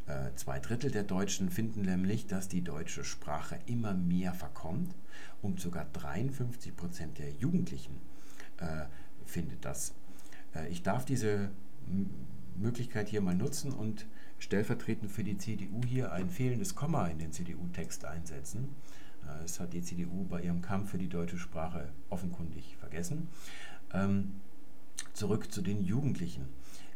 [0.08, 4.94] Äh, zwei Drittel der Deutschen finden nämlich, dass die deutsche Sprache immer mehr verkommt
[5.42, 8.00] und sogar 53 Prozent der Jugendlichen
[8.56, 8.86] äh,
[9.26, 9.94] findet das.
[10.54, 11.50] Äh, ich darf diese
[12.56, 14.06] Möglichkeit hier mal nutzen und
[14.38, 18.68] stellvertretend für die CDU hier ein fehlendes Komma in den CDU-Text einsetzen.
[19.42, 23.28] Das hat die CDU bei ihrem Kampf für die deutsche Sprache offenkundig vergessen.
[23.92, 24.40] Ähm,
[25.12, 26.46] zurück zu den Jugendlichen.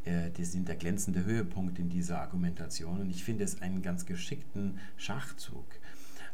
[0.05, 4.07] Äh, die sind der glänzende Höhepunkt in dieser Argumentation und ich finde es einen ganz
[4.07, 5.67] geschickten Schachzug.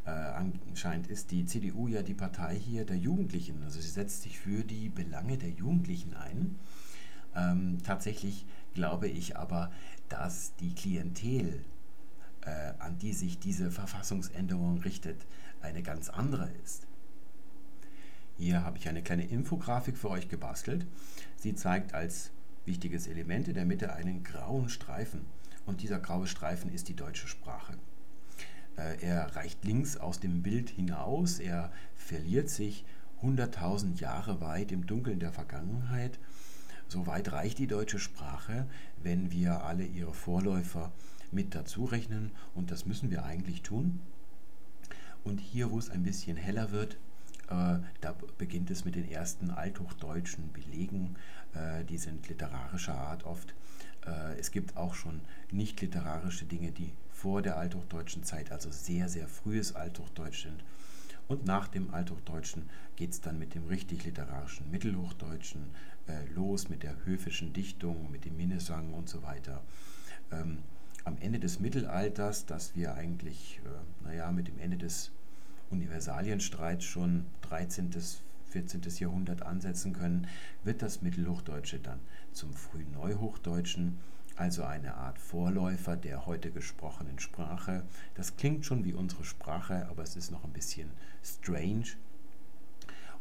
[0.07, 3.63] Äh, anscheinend ist die CDU ja die Partei hier der Jugendlichen.
[3.63, 6.59] Also sie setzt sich für die Belange der Jugendlichen ein.
[7.37, 9.71] Ähm, tatsächlich glaube ich aber,
[10.09, 11.63] dass die Klientel,
[12.43, 15.27] äh, an die sich diese Verfassungsänderung richtet,
[15.61, 16.87] eine ganz andere ist.
[18.39, 20.87] Hier habe ich eine kleine Infografik für euch gebastelt.
[21.37, 22.31] Sie zeigt als
[22.69, 25.23] wichtiges Element in der Mitte einen grauen Streifen.
[25.67, 27.75] Und dieser graue Streifen ist die deutsche Sprache.
[28.77, 32.85] Äh, er reicht links aus dem Bild hinaus, er verliert sich
[33.23, 36.19] 100.000 Jahre weit im Dunkeln der Vergangenheit.
[36.87, 38.67] So weit reicht die deutsche Sprache,
[39.03, 40.93] wenn wir alle ihre Vorläufer
[41.33, 44.01] mit dazu rechnen und das müssen wir eigentlich tun.
[45.25, 46.95] Und hier, wo es ein bisschen heller wird,
[47.51, 51.17] äh, da beginnt es mit den ersten althochdeutschen Belegen,
[51.89, 53.55] die sind literarischer Art oft.
[54.09, 59.09] Äh, es gibt auch schon nicht literarische Dinge, die vor der althochdeutschen Zeit, also sehr,
[59.09, 60.63] sehr frühes Althochdeutsch sind.
[61.27, 65.67] Und nach dem Althochdeutschen geht es dann mit dem richtig literarischen Mittelhochdeutschen
[66.07, 69.63] äh, los, mit der höfischen Dichtung, mit dem Minnesang und so weiter.
[70.33, 70.59] Ähm,
[71.05, 75.11] am Ende des Mittelalters, das wir eigentlich, äh, naja, mit dem Ende des
[75.71, 77.91] Universalienstreits schon 13.
[78.49, 78.83] 14.
[78.99, 80.27] Jahrhundert ansetzen können,
[80.65, 82.01] wird das Mittelhochdeutsche dann
[82.33, 83.99] zum frühen Neuhochdeutschen,
[84.37, 87.83] also eine Art Vorläufer der heute gesprochenen Sprache.
[88.15, 90.91] Das klingt schon wie unsere Sprache, aber es ist noch ein bisschen
[91.25, 91.97] strange.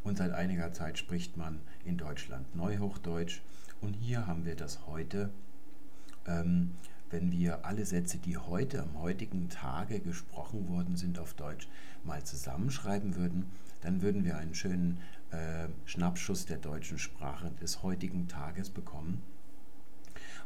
[0.04, 3.42] Und seit einiger Zeit spricht man in Deutschland Neuhochdeutsch.
[3.80, 5.30] Und hier haben wir das heute.
[6.26, 6.70] Ähm,
[7.10, 11.66] wenn wir alle Sätze, die heute am heutigen Tage gesprochen worden sind auf Deutsch,
[12.04, 13.46] mal zusammenschreiben würden,
[13.80, 14.98] dann würden wir einen schönen
[15.30, 19.22] äh, Schnappschuss der deutschen Sprache des heutigen Tages bekommen.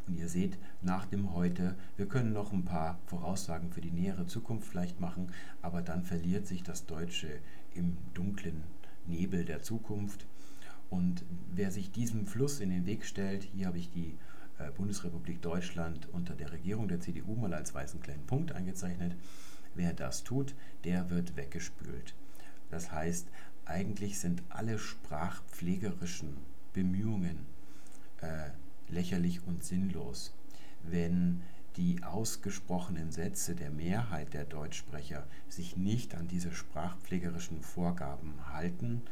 [0.07, 4.27] Und ihr seht, nach dem Heute, wir können noch ein paar Voraussagen für die nähere
[4.27, 7.39] Zukunft vielleicht machen, aber dann verliert sich das Deutsche
[7.75, 8.65] im dunklen
[9.07, 10.27] Nebel der Zukunft.
[10.91, 14.19] Und wer sich diesem Fluss in den Weg stellt, hier habe ich die
[14.59, 19.15] äh, Bundesrepublik Deutschland unter der Regierung der CDU mal als weißen kleinen Punkt eingezeichnet,
[19.75, 22.15] wer das tut, der wird weggespült.
[22.71, 23.29] Das heißt,
[23.65, 26.37] eigentlich sind alle sprachpflegerischen
[26.73, 27.47] Bemühungen
[28.21, 28.51] äh,
[28.89, 30.35] lächerlich und sinnlos,
[30.83, 31.43] wenn
[31.77, 39.03] die ausgesprochenen Sätze der Mehrheit der Deutschsprecher sich nicht an diese sprachpflegerischen Vorgaben halten,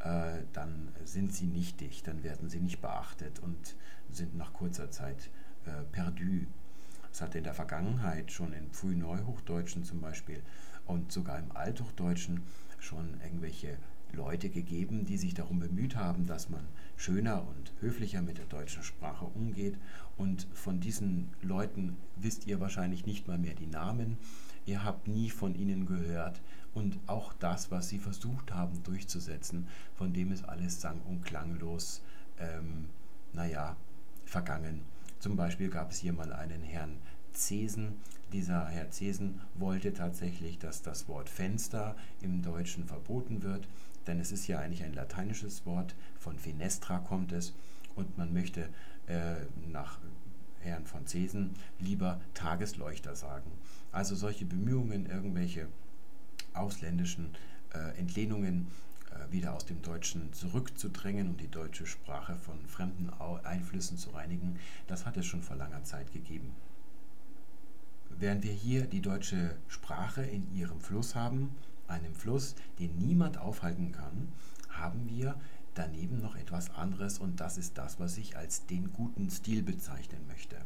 [0.00, 3.76] äh, dann sind sie nichtig, dann werden sie nicht beachtet und
[4.10, 5.30] sind nach kurzer Zeit
[5.66, 6.46] äh, perdu.
[7.12, 10.42] Es hat in der Vergangenheit schon im Frühneuhochdeutschen zum Beispiel
[10.86, 12.42] und sogar im Althochdeutschen
[12.78, 13.78] schon irgendwelche
[14.16, 18.82] Leute gegeben, die sich darum bemüht haben, dass man schöner und höflicher mit der deutschen
[18.82, 19.76] Sprache umgeht.
[20.16, 24.18] Und von diesen Leuten wisst ihr wahrscheinlich nicht mal mehr die Namen.
[24.64, 26.40] Ihr habt nie von ihnen gehört.
[26.74, 32.02] Und auch das, was sie versucht haben durchzusetzen, von dem ist alles sang- und klanglos,
[32.38, 32.86] ähm,
[33.32, 33.76] naja,
[34.24, 34.82] vergangen.
[35.18, 36.98] Zum Beispiel gab es hier mal einen Herrn
[37.32, 37.94] Zesen.
[38.32, 43.68] Dieser Herr Zesen wollte tatsächlich, dass das Wort Fenster im Deutschen verboten wird
[44.06, 47.54] denn es ist ja eigentlich ein lateinisches Wort, von Fenestra kommt es
[47.94, 48.68] und man möchte
[49.06, 49.36] äh,
[49.70, 49.98] nach
[50.60, 53.50] Herrn von Zesen lieber Tagesleuchter sagen.
[53.92, 55.68] Also solche Bemühungen, irgendwelche
[56.54, 57.34] ausländischen
[57.72, 58.68] äh, Entlehnungen
[59.10, 63.10] äh, wieder aus dem Deutschen zurückzudrängen und die deutsche Sprache von fremden
[63.44, 66.54] Einflüssen zu reinigen, das hat es schon vor langer Zeit gegeben.
[68.18, 71.54] Während wir hier die deutsche Sprache in ihrem Fluss haben,
[71.88, 74.28] einem Fluss, den niemand aufhalten kann,
[74.70, 75.36] haben wir
[75.74, 80.26] daneben noch etwas anderes und das ist das, was ich als den guten Stil bezeichnen
[80.26, 80.56] möchte.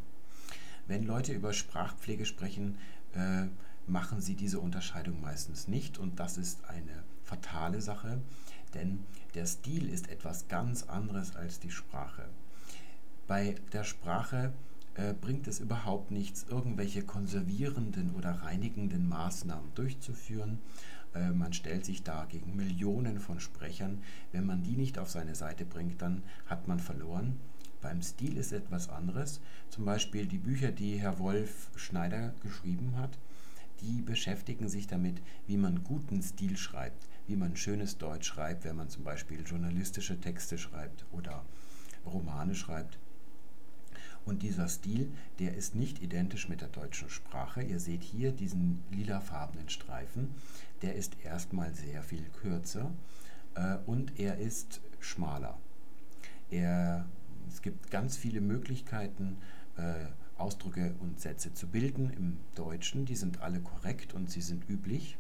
[0.86, 2.78] Wenn Leute über Sprachpflege sprechen,
[3.14, 3.46] äh,
[3.86, 8.20] machen sie diese Unterscheidung meistens nicht und das ist eine fatale Sache,
[8.74, 9.04] denn
[9.34, 12.28] der Stil ist etwas ganz anderes als die Sprache.
[13.26, 14.52] Bei der Sprache
[14.94, 20.58] äh, bringt es überhaupt nichts, irgendwelche konservierenden oder reinigenden Maßnahmen durchzuführen,
[21.14, 24.02] äh, man stellt sich da gegen Millionen von Sprechern.
[24.32, 27.38] Wenn man die nicht auf seine Seite bringt, dann hat man verloren.
[27.80, 29.40] Beim Stil ist etwas anderes.
[29.70, 33.18] Zum Beispiel die Bücher, die Herr Wolf Schneider geschrieben hat,
[33.80, 38.76] die beschäftigen sich damit, wie man guten Stil schreibt, wie man schönes Deutsch schreibt, wenn
[38.76, 41.44] man zum Beispiel journalistische Texte schreibt oder
[42.04, 42.98] Romane schreibt.
[44.24, 47.62] Und dieser Stil, der ist nicht identisch mit der deutschen Sprache.
[47.62, 50.34] Ihr seht hier diesen lilafarbenen Streifen.
[50.82, 52.90] Der ist erstmal sehr viel kürzer
[53.54, 55.58] äh, und er ist schmaler.
[56.50, 57.06] Er,
[57.48, 59.38] es gibt ganz viele Möglichkeiten,
[59.76, 60.06] äh,
[60.36, 63.04] Ausdrücke und Sätze zu bilden im Deutschen.
[63.04, 65.18] Die sind alle korrekt und sie sind üblich,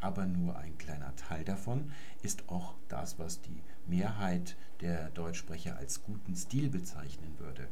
[0.00, 6.02] aber nur ein kleiner Teil davon ist auch das, was die Mehrheit der Deutschsprecher als
[6.02, 7.68] guten Stil bezeichnen würde.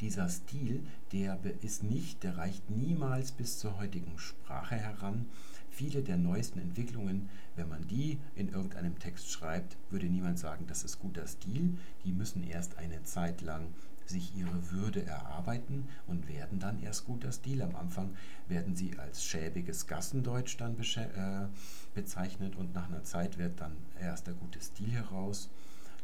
[0.00, 5.26] Dieser Stil, der ist nicht, der reicht niemals bis zur heutigen Sprache heran.
[5.70, 10.84] Viele der neuesten Entwicklungen, wenn man die in irgendeinem Text schreibt, würde niemand sagen, das
[10.84, 11.76] ist guter Stil.
[12.04, 13.74] Die müssen erst eine Zeit lang
[14.06, 17.60] sich ihre Würde erarbeiten und werden dann erst guter Stil.
[17.60, 18.14] Am Anfang
[18.46, 21.48] werden sie als schäbiges Gassendeutsch dann äh,
[21.94, 25.50] bezeichnet und nach einer Zeit wird dann erst der gute Stil heraus.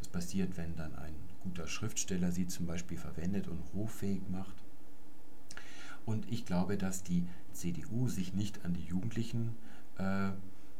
[0.00, 4.56] Das passiert, wenn dann ein guter Schriftsteller sie zum Beispiel verwendet und hoffähig macht.
[6.04, 9.56] Und ich glaube, dass die CDU sich nicht an die Jugendlichen
[9.98, 10.30] äh,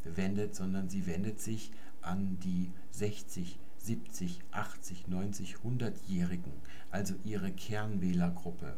[0.04, 1.70] wendet, sondern sie wendet sich
[2.02, 6.52] an die 60, 70, 80, 90, 100-Jährigen,
[6.90, 8.76] also ihre Kernwählergruppe.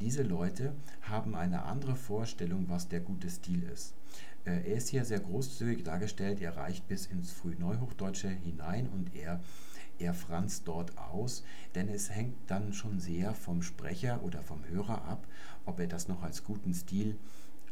[0.00, 3.94] Diese Leute haben eine andere Vorstellung, was der gute Stil ist.
[4.44, 9.40] Äh, er ist hier sehr großzügig dargestellt, er reicht bis ins Frühneuhochdeutsche hinein und er
[9.98, 15.04] er franzt dort aus, denn es hängt dann schon sehr vom Sprecher oder vom Hörer
[15.04, 15.26] ab,
[15.64, 17.18] ob er das noch als guten Stil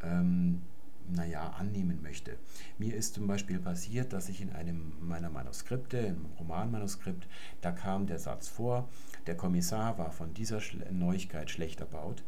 [0.02, 0.62] ähm,
[1.08, 2.38] naja, annehmen möchte.
[2.78, 7.28] Mir ist zum Beispiel passiert, dass ich in einem meiner Manuskripte, im Romanmanuskript,
[7.60, 8.88] da kam der Satz vor,
[9.26, 10.60] der Kommissar war von dieser
[10.90, 12.24] Neuigkeit schlecht erbaut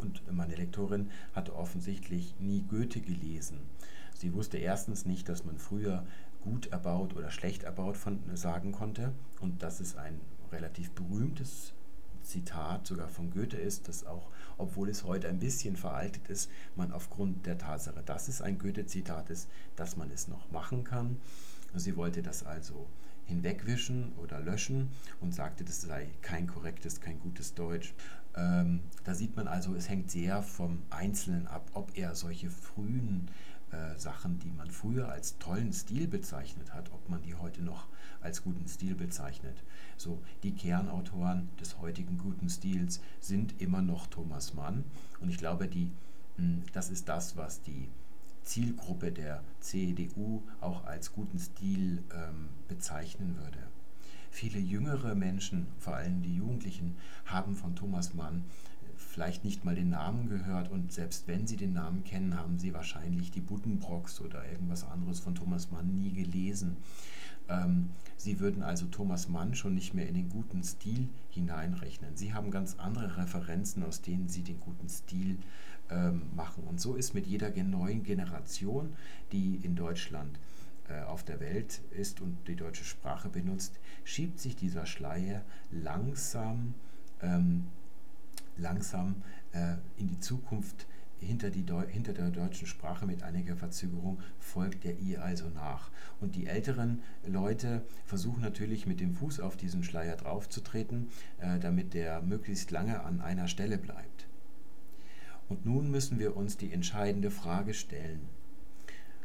[0.00, 3.60] und meine Lektorin hatte offensichtlich nie Goethe gelesen.
[4.14, 6.04] Sie wusste erstens nicht, dass man früher
[6.42, 11.72] gut erbaut oder schlecht erbaut von, sagen konnte und dass es ein relativ berühmtes
[12.22, 16.92] Zitat sogar von Goethe ist, das auch, obwohl es heute ein bisschen veraltet ist, man
[16.92, 21.18] aufgrund der Tatsache, dass es ein Goethe-Zitat ist, dass man es noch machen kann.
[21.74, 22.86] Sie wollte das also
[23.26, 27.94] hinwegwischen oder löschen und sagte, das sei kein korrektes, kein gutes Deutsch.
[28.36, 33.28] Ähm, da sieht man also, es hängt sehr vom Einzelnen ab, ob er solche frühen
[33.72, 37.88] äh, Sachen, die man früher als tollen Stil bezeichnet hat, ob man die heute noch
[38.20, 39.62] als guten Stil bezeichnet.
[39.96, 44.84] So, die Kernautoren des heutigen guten Stils sind immer noch Thomas Mann
[45.20, 45.90] und ich glaube, die,
[46.36, 47.88] hm, das ist das, was die
[48.42, 53.58] Zielgruppe der CDU auch als guten Stil ähm, bezeichnen würde.
[54.30, 58.44] Viele jüngere Menschen, vor allem die Jugendlichen, haben von Thomas Mann
[59.12, 62.72] vielleicht nicht mal den Namen gehört und selbst wenn sie den Namen kennen, haben sie
[62.72, 66.78] wahrscheinlich die Buddenbrocks oder irgendwas anderes von Thomas Mann nie gelesen.
[67.50, 72.16] Ähm, sie würden also Thomas Mann schon nicht mehr in den guten Stil hineinrechnen.
[72.16, 75.36] Sie haben ganz andere Referenzen, aus denen sie den guten Stil
[75.90, 76.64] ähm, machen.
[76.64, 78.96] Und so ist mit jeder neuen Generation,
[79.30, 80.38] die in Deutschland
[80.88, 86.72] äh, auf der Welt ist und die deutsche Sprache benutzt, schiebt sich dieser Schleier langsam
[87.20, 87.66] ähm,
[88.56, 90.86] langsam äh, in die Zukunft
[91.22, 95.90] hinter, die hinter der deutschen Sprache mit einiger Verzögerung folgt er ihr also nach.
[96.20, 101.94] Und die älteren Leute versuchen natürlich mit dem Fuß auf diesen Schleier draufzutreten, äh, damit
[101.94, 104.26] der möglichst lange an einer Stelle bleibt.
[105.48, 108.28] Und nun müssen wir uns die entscheidende Frage stellen.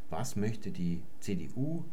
[0.10, 1.84] Was möchte die CDU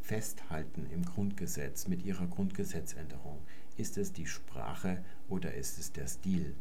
[0.00, 3.38] festhalten im Grundgesetz mit ihrer Grundgesetzänderung?
[3.76, 6.54] Ist es die Sprache oder ist es der Stil?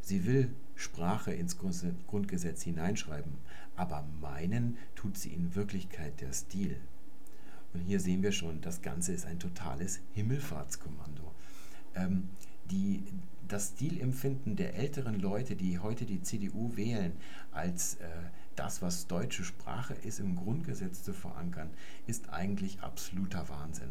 [0.00, 3.34] Sie will Sprache ins Grundgesetz hineinschreiben,
[3.76, 6.76] aber meinen tut sie in Wirklichkeit der Stil.
[7.72, 11.32] Und hier sehen wir schon, das Ganze ist ein totales Himmelfahrtskommando.
[11.94, 12.28] Ähm,
[12.70, 13.04] die,
[13.48, 17.12] das Stilempfinden der älteren Leute, die heute die CDU wählen,
[17.52, 18.08] als äh,
[18.56, 21.70] das, was deutsche Sprache ist, im Grundgesetz zu verankern,
[22.06, 23.90] ist eigentlich absoluter Wahnsinn.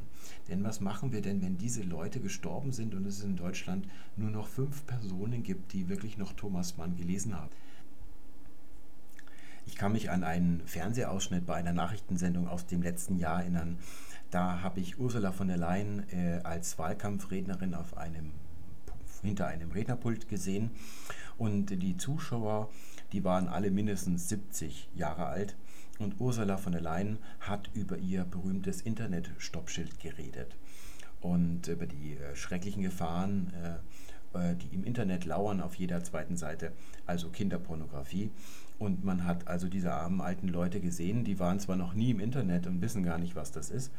[0.49, 4.29] Denn was machen wir denn, wenn diese Leute gestorben sind und es in Deutschland nur
[4.29, 7.49] noch fünf Personen gibt, die wirklich noch Thomas Mann gelesen haben?
[9.65, 13.77] Ich kann mich an einen Fernsehausschnitt bei einer Nachrichtensendung aus dem letzten Jahr erinnern.
[14.29, 18.31] Da habe ich Ursula von der Leyen äh, als Wahlkampfrednerin auf einem,
[19.21, 20.71] hinter einem Rednerpult gesehen
[21.37, 22.69] und die Zuschauer
[23.11, 25.55] die waren alle mindestens 70 Jahre alt
[25.99, 30.55] und Ursula von der Leyen hat über ihr berühmtes Internet-Stoppschild geredet
[31.21, 33.75] und über die äh, schrecklichen Gefahren äh,
[34.33, 36.71] äh, die im Internet lauern auf jeder zweiten Seite,
[37.05, 38.31] also Kinderpornografie.
[38.79, 42.19] Und man hat also diese armen alten Leute gesehen, die waren zwar noch nie im
[42.19, 43.91] Internet und wissen gar nicht, was das ist,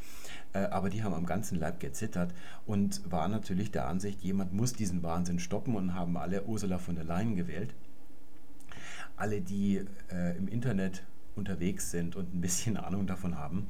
[0.53, 2.35] aber die haben am ganzen Leib gezittert
[2.67, 6.97] und waren natürlich der Ansicht, jemand muss diesen Wahnsinn stoppen und haben alle Ursula von
[6.97, 7.73] der Leyen gewählt.
[9.23, 11.05] Alle, die äh, im Internet
[11.37, 13.69] unterwegs sind und ein bisschen Ahnung davon haben,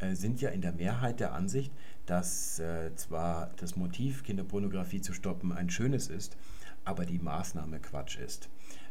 [0.00, 1.70] äh, sind ja in der Mehrheit der Ansicht,
[2.04, 6.36] dass äh, zwar das Motiv, Kinderpornografie zu stoppen, ein schönes ist,
[6.84, 8.48] aber die Maßnahme Quatsch ist.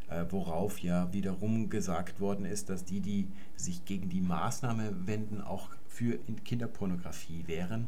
[0.08, 5.42] Äh, worauf ja wiederum gesagt worden ist, dass die, die sich gegen die Maßnahme wenden,
[5.42, 7.86] auch für Kinderpornografie wären,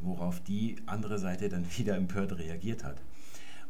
[0.00, 3.00] worauf die andere Seite dann wieder empört reagiert hat.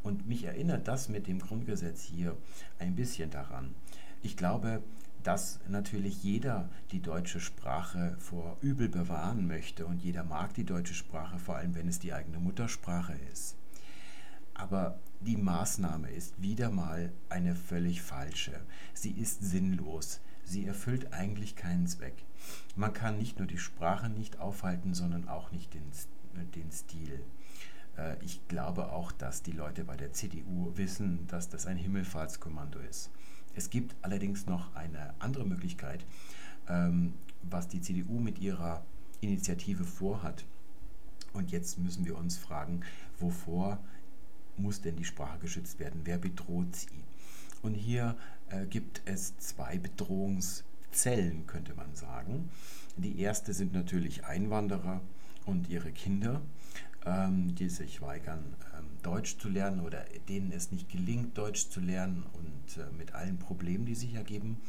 [0.07, 2.37] Und mich erinnert das mit dem Grundgesetz hier
[2.79, 3.75] ein bisschen daran.
[4.23, 4.85] Ich glaube,
[5.25, 10.95] dass natürlich jeder die deutsche Sprache vor Übel bewahren möchte und jeder mag die deutsche
[10.95, 13.57] Sprache, vor allem wenn es die eigene Muttersprache ist.
[14.55, 18.61] Aber die Maßnahme ist wieder mal eine völlig falsche.
[18.95, 20.21] Sie ist sinnlos.
[20.45, 22.25] Sie erfüllt eigentlich keinen Zweck.
[22.77, 25.91] Man kann nicht nur die Sprache nicht aufhalten, sondern auch nicht den,
[26.55, 27.25] den Stil.
[27.97, 32.79] Äh, ich glaube auch, dass die Leute bei der CDU wissen, dass das ein Himmelfahrtskommando
[32.81, 33.11] ist.
[33.55, 36.05] Es gibt allerdings noch eine andere Möglichkeit,
[36.69, 38.85] ähm, was die CDU mit ihrer
[39.21, 40.45] Initiative vorhat.
[41.33, 42.81] Und jetzt müssen wir uns fragen,
[43.19, 43.79] wovor
[44.57, 46.03] muss denn die Sprache geschützt werden?
[46.05, 47.05] Wer bedroht sie?
[47.63, 48.17] Und hier
[48.51, 52.49] äh, gibt es zwei Bedrohungszellen, könnte man sagen.
[52.97, 55.01] Die erste sind natürlich Einwanderer
[55.45, 56.41] und ihre Kinder,
[57.55, 58.57] die sich weigern,
[59.07, 63.39] Deutsch zu lernen oder denen es nicht gelingt, Deutsch zu lernen und äh, mit allen
[63.39, 64.61] Problemen, die sich ergeben.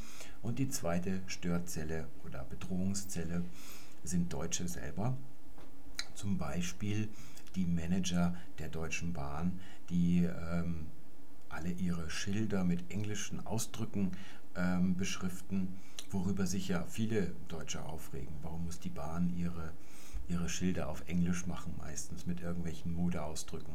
[0.44, 3.44] Und die zweite Störzelle oder Bedrohungszelle
[4.04, 5.18] sind Deutsche selber.
[6.14, 7.10] Zum Beispiel
[7.56, 9.60] die Manager der Deutschen Bahn,
[9.90, 10.86] die ähm,
[11.50, 14.12] alle ihre Schilder mit englischen Ausdrücken
[14.56, 15.80] ähm, beschriften,
[16.12, 18.36] worüber sich ja viele Deutsche aufregen.
[18.44, 19.72] Warum muss die Bahn ihre,
[20.28, 23.74] ihre Schilder auf Englisch machen, meistens mit irgendwelchen Modeausdrücken?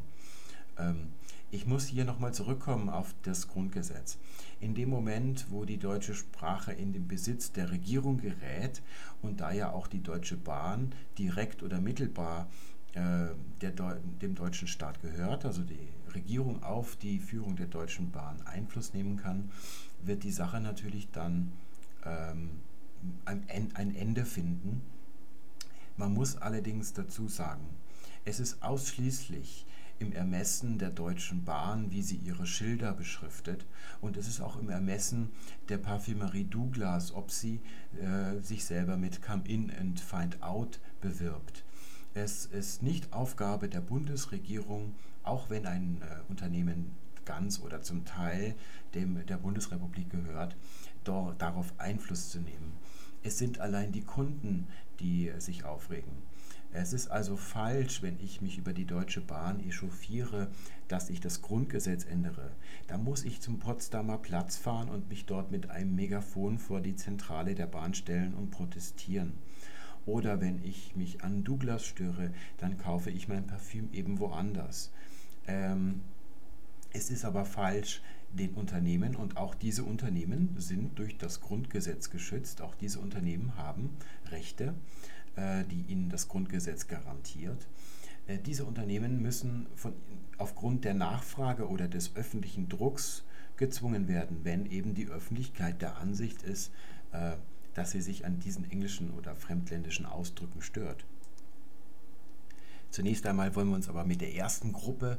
[0.78, 1.08] Ähm,
[1.50, 4.16] ich muss hier nochmal zurückkommen auf das Grundgesetz.
[4.58, 8.80] In dem Moment, wo die deutsche Sprache in den Besitz der Regierung gerät
[9.20, 12.48] und da ja auch die Deutsche Bahn direkt oder mittelbar
[12.94, 13.28] äh,
[13.60, 13.70] der,
[14.22, 19.16] dem deutschen Staat gehört, also die Regierung auf die Führung der Deutschen Bahn Einfluss nehmen
[19.16, 19.50] kann,
[20.02, 21.52] wird die Sache natürlich dann
[22.04, 22.50] ähm,
[23.24, 24.82] ein, ein Ende finden.
[25.96, 27.68] Man muss allerdings dazu sagen,
[28.24, 29.66] es ist ausschließlich
[29.98, 33.64] im Ermessen der Deutschen Bahn, wie sie ihre Schilder beschriftet.
[34.00, 35.30] Und es ist auch im Ermessen
[35.68, 37.60] der Parfümerie Douglas, ob sie
[38.00, 41.64] äh, sich selber mit Come In and Find Out bewirbt.
[42.14, 46.90] Es ist nicht Aufgabe der Bundesregierung, auch wenn ein äh, Unternehmen
[47.24, 48.56] ganz oder zum Teil
[48.94, 50.56] dem der Bundesrepublik gehört,
[51.04, 52.72] dort, darauf Einfluss zu nehmen.
[53.22, 54.66] Es sind allein die Kunden,
[55.02, 56.12] die sich aufregen.
[56.74, 60.48] Es ist also falsch, wenn ich mich über die Deutsche Bahn echauffiere,
[60.88, 62.50] dass ich das Grundgesetz ändere.
[62.86, 66.96] Da muss ich zum Potsdamer Platz fahren und mich dort mit einem Megafon vor die
[66.96, 69.34] Zentrale der Bahn stellen und protestieren.
[70.06, 74.92] Oder wenn ich mich an Douglas störe, dann kaufe ich mein Parfüm eben woanders.
[75.46, 76.00] Ähm,
[76.94, 78.02] es ist aber falsch,
[78.32, 83.90] den Unternehmen, und auch diese Unternehmen sind durch das Grundgesetz geschützt, auch diese Unternehmen haben
[84.30, 84.74] Rechte,
[85.36, 87.68] äh, die ihnen das Grundgesetz garantiert.
[88.26, 89.92] Äh, diese Unternehmen müssen von,
[90.38, 93.24] aufgrund der Nachfrage oder des öffentlichen Drucks
[93.56, 96.72] gezwungen werden, wenn eben die Öffentlichkeit der Ansicht ist,
[97.12, 97.32] äh,
[97.74, 101.04] dass sie sich an diesen englischen oder fremdländischen Ausdrücken stört.
[102.92, 105.16] Zunächst einmal wollen wir uns aber mit der ersten Gruppe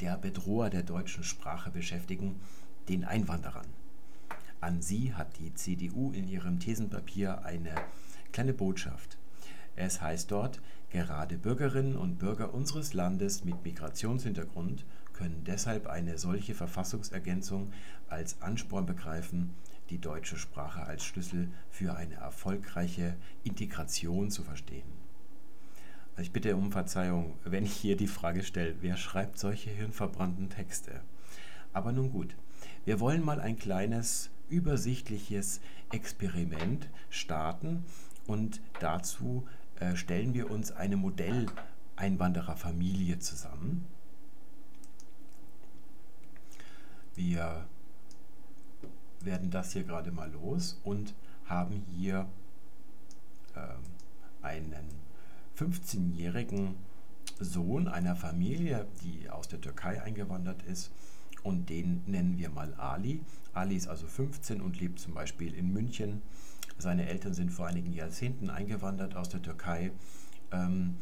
[0.00, 2.40] der Bedroher der deutschen Sprache beschäftigen,
[2.88, 3.66] den Einwanderern.
[4.60, 7.74] An sie hat die CDU in ihrem Thesenpapier eine
[8.30, 9.18] kleine Botschaft.
[9.74, 10.60] Es heißt dort,
[10.90, 17.72] gerade Bürgerinnen und Bürger unseres Landes mit Migrationshintergrund können deshalb eine solche Verfassungsergänzung
[18.08, 19.52] als Ansporn begreifen,
[19.90, 24.95] die deutsche Sprache als Schlüssel für eine erfolgreiche Integration zu verstehen.
[26.16, 30.48] Also ich bitte um Verzeihung, wenn ich hier die Frage stelle, wer schreibt solche hirnverbrannten
[30.48, 31.02] Texte?
[31.74, 32.34] Aber nun gut,
[32.86, 35.60] wir wollen mal ein kleines übersichtliches
[35.90, 37.84] Experiment starten
[38.26, 39.46] und dazu
[39.78, 43.84] äh, stellen wir uns eine Modell-Einwandererfamilie zusammen.
[47.14, 47.66] Wir
[49.20, 51.14] werden das hier gerade mal los und
[51.44, 52.26] haben hier
[53.54, 53.74] äh,
[54.40, 55.04] einen
[55.58, 56.76] 15-jährigen
[57.38, 60.90] Sohn einer Familie, die aus der Türkei eingewandert ist.
[61.42, 63.20] Und den nennen wir mal Ali.
[63.52, 66.22] Ali ist also 15 und lebt zum Beispiel in München.
[66.78, 69.92] Seine Eltern sind vor einigen Jahrzehnten eingewandert aus der Türkei.
[70.52, 70.96] Ähm,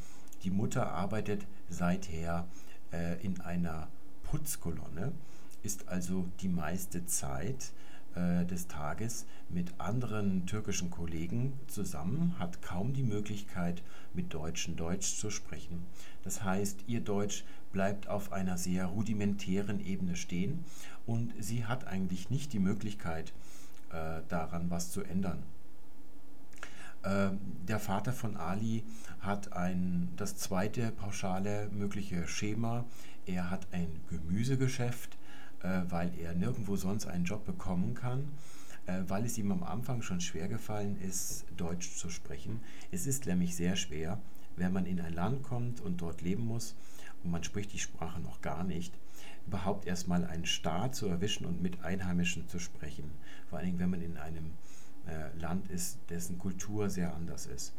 [0.44, 2.46] die Mutter arbeitet seither
[2.92, 3.88] äh, in einer
[4.24, 5.12] Putzkolonne,
[5.62, 7.72] ist also die meiste Zeit
[8.14, 15.16] äh, des Tages mit anderen türkischen Kollegen zusammen, hat kaum die Möglichkeit, mit Deutschen Deutsch
[15.16, 15.84] zu sprechen.
[16.22, 20.64] Das heißt, ihr Deutsch bleibt auf einer sehr rudimentären Ebene stehen
[21.06, 23.32] und sie hat eigentlich nicht die Möglichkeit,
[23.90, 25.42] äh, daran was zu ändern.
[27.02, 27.30] Äh,
[27.68, 28.84] der Vater von Ali
[29.20, 32.84] hat ein, das zweite pauschale mögliche Schema.
[33.26, 35.13] Er hat ein Gemüsegeschäft
[35.88, 38.28] weil er nirgendwo sonst einen Job bekommen kann,
[38.86, 42.60] äh, weil es ihm am Anfang schon schwer gefallen ist, Deutsch zu sprechen.
[42.90, 44.20] Es ist nämlich sehr schwer,
[44.56, 46.74] wenn man in ein Land kommt und dort leben muss
[47.22, 48.94] und man spricht die Sprache noch gar nicht,
[49.46, 53.10] überhaupt erstmal einen Staat zu erwischen und mit Einheimischen zu sprechen.
[53.48, 54.52] Vor allen Dingen, wenn man in einem
[55.06, 57.72] äh, Land ist, dessen Kultur sehr anders ist.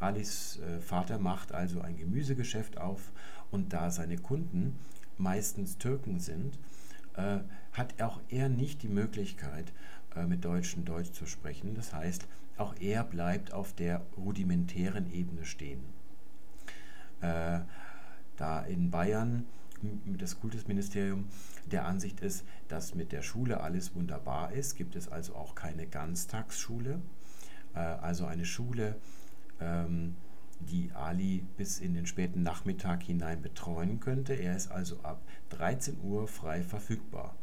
[0.00, 3.12] Alis äh, Vater macht also ein Gemüsegeschäft auf
[3.50, 4.78] und da seine Kunden
[5.18, 6.58] meistens Türken sind,
[7.16, 7.38] äh,
[7.72, 9.72] hat auch er nicht die Möglichkeit,
[10.14, 11.74] äh, mit Deutschen Deutsch zu sprechen.
[11.74, 15.80] Das heißt, auch er bleibt auf der rudimentären Ebene stehen.
[17.20, 17.60] Äh,
[18.36, 19.46] da in Bayern
[20.06, 21.28] das Kultusministerium
[21.70, 25.86] der Ansicht ist, dass mit der Schule alles wunderbar ist, gibt es also auch keine
[25.86, 27.00] Ganztagsschule,
[27.74, 28.96] äh, also eine Schule,
[29.60, 30.16] ähm,
[30.60, 34.34] die Ali bis in den späten Nachmittag hinein betreuen könnte.
[34.34, 37.34] Er ist also ab 13 Uhr frei verfügbar,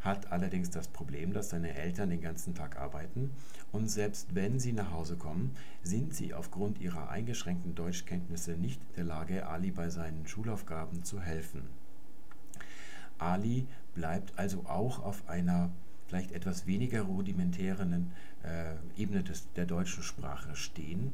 [0.00, 3.30] hat allerdings das Problem, dass seine Eltern den ganzen Tag arbeiten
[3.70, 8.94] und selbst wenn sie nach Hause kommen, sind sie aufgrund ihrer eingeschränkten Deutschkenntnisse nicht in
[8.96, 11.62] der Lage, Ali bei seinen Schulaufgaben zu helfen.
[13.18, 15.70] Ali bleibt also auch auf einer
[16.08, 21.12] vielleicht etwas weniger rudimentären äh, Ebene des, der deutschen Sprache stehen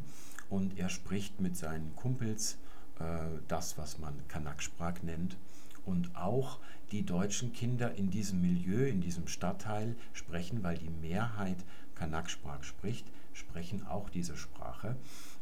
[0.51, 2.59] und er spricht mit seinen Kumpels
[2.99, 3.05] äh,
[3.49, 5.36] das, was man Kanak-Sprach nennt.
[5.84, 6.59] Und auch
[6.92, 11.59] die deutschen Kinder in diesem Milieu, in diesem Stadtteil sprechen, weil die Mehrheit
[11.94, 14.96] Kanak-Sprach spricht, sprechen auch diese Sprache.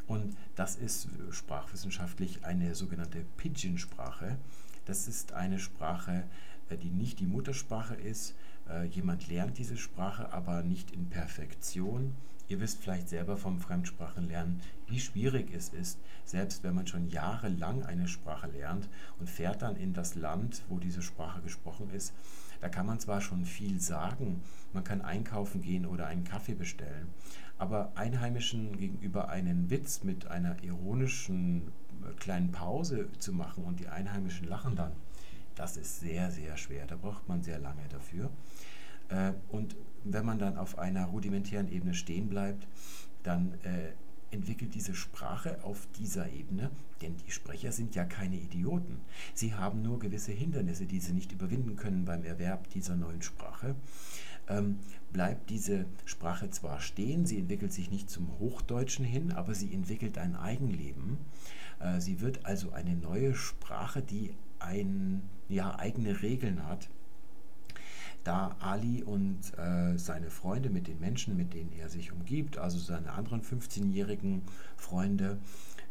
[0.07, 4.37] Und das ist sprachwissenschaftlich eine sogenannte Pidgin-Sprache.
[4.85, 6.25] Das ist eine Sprache,
[6.69, 8.35] äh, die nicht die Muttersprache ist.
[8.69, 12.15] Äh, jemand lernt diese Sprache, aber nicht in Perfektion.
[12.49, 17.83] Ihr wisst vielleicht selber vom Fremdsprachenlernen, wie schwierig es ist, selbst wenn man schon jahrelang
[17.83, 18.89] eine Sprache lernt
[19.19, 22.13] und fährt dann in das Land, wo diese Sprache gesprochen ist.
[22.61, 24.43] Da kann man zwar schon viel sagen,
[24.73, 27.09] man kann einkaufen gehen oder einen Kaffee bestellen,
[27.59, 31.73] aber Einheimischen gegenüber einen Witz mit einer ironischen
[32.03, 34.93] äh, kleinen Pause zu machen und die Einheimischen lachen dann,
[35.57, 36.87] das ist sehr, sehr schwer.
[36.87, 38.31] Da braucht man sehr lange dafür.
[39.09, 42.67] Äh, und wenn man dann auf einer rudimentären Ebene stehen bleibt,
[43.23, 43.93] dann äh,
[44.31, 49.01] entwickelt diese Sprache auf dieser Ebene, denn die Sprecher sind ja keine Idioten.
[49.35, 53.75] Sie haben nur gewisse Hindernisse, die sie nicht überwinden können beim Erwerb dieser neuen Sprache.
[54.49, 54.79] Ähm,
[55.13, 60.19] bleibt diese Sprache zwar stehen, sie entwickelt sich nicht zum Hochdeutschen hin, aber sie entwickelt
[60.19, 61.19] ein Eigenleben.
[61.81, 66.89] Äh, sie wird also eine neue Sprache, die ein, ja, eigene Regeln hat
[68.27, 72.79] da Ali und äh, seine Freunde mit den Menschen, mit denen er sich umgibt, also
[72.79, 74.43] seine anderen 15-jährigen
[74.77, 75.39] Freunde,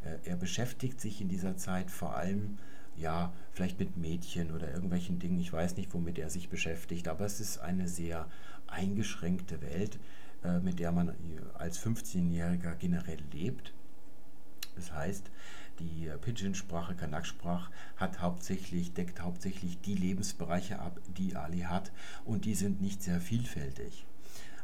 [0.04, 2.58] äh, er beschäftigt sich in dieser Zeit vor allem
[2.98, 7.26] ja, vielleicht mit Mädchen oder irgendwelchen Dingen, ich weiß nicht, womit er sich beschäftigt, aber
[7.26, 8.28] es ist eine sehr
[8.68, 10.00] eingeschränkte Welt,
[10.44, 11.14] äh, mit der man
[11.58, 13.74] als 15-Jähriger generell lebt.
[14.76, 15.30] Das heißt,
[15.80, 21.92] die Pidgin-Sprache, Kanak-Sprach hat hauptsächlich, deckt hauptsächlich die Lebensbereiche ab, die Ali hat
[22.26, 24.06] und die sind nicht sehr vielfältig.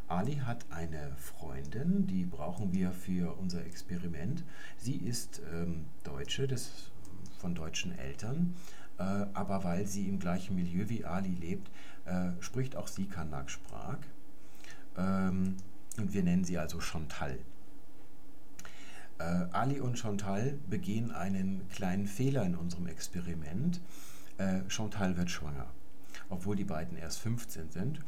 [0.08, 4.44] Ali hat eine Freundin, die brauchen wir für unser Experiment.
[4.78, 6.92] Sie ist ähm, Deutsche, des,
[7.40, 8.56] von deutschen Eltern,
[8.98, 11.72] äh, aber weil sie im gleichen Milieu wie Ali lebt,
[12.06, 14.00] äh, spricht auch sie Kanak-Sprach.
[14.98, 15.56] Ähm,
[15.98, 17.40] und wir nennen sie also Chantal.
[19.22, 23.82] Äh, Ali und Chantal begehen einen kleinen Fehler in unserem Experiment.
[24.38, 25.68] Äh, Chantal wird schwanger,
[26.30, 28.00] obwohl die beiden erst 15 sind.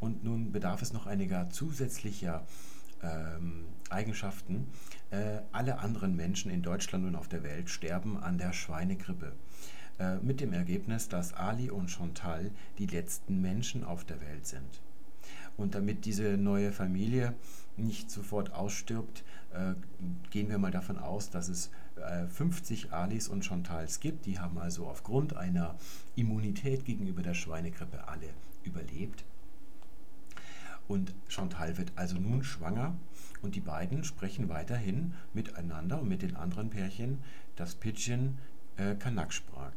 [0.00, 2.46] Und nun bedarf es noch einiger zusätzlicher
[3.02, 4.68] ähm, Eigenschaften.
[5.10, 9.32] Äh, alle anderen Menschen in Deutschland und auf der Welt sterben an der Schweinegrippe.
[9.98, 14.82] Äh, mit dem Ergebnis, dass Ali und Chantal die letzten Menschen auf der Welt sind.
[15.56, 17.34] Und damit diese neue Familie
[17.76, 19.24] nicht sofort ausstirbt,
[20.30, 21.70] gehen wir mal davon aus, dass es
[22.34, 24.26] 50 Alis und Chantals gibt.
[24.26, 25.74] Die haben also aufgrund einer
[26.16, 28.28] Immunität gegenüber der Schweinegrippe alle
[28.62, 29.24] überlebt.
[30.88, 32.96] Und Chantal wird also nun schwanger
[33.42, 37.18] und die beiden sprechen weiterhin miteinander und mit den anderen Pärchen
[37.56, 38.38] das Pidgin
[38.76, 39.72] äh, Kanak-Sprach.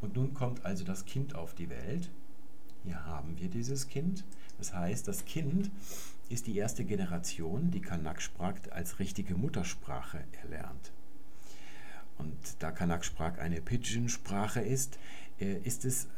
[0.00, 2.10] Und nun kommt also das Kind auf die Welt.
[2.84, 4.24] Hier haben wir dieses Kind.
[4.58, 5.70] Das heißt, das Kind
[6.32, 10.92] ist die erste Generation, die Kanak-Sprach als richtige Muttersprache erlernt.
[12.18, 14.98] Und da Kanak-Sprach eine Pidgin-Sprache ist,
[15.40, 16.08] äh, ist es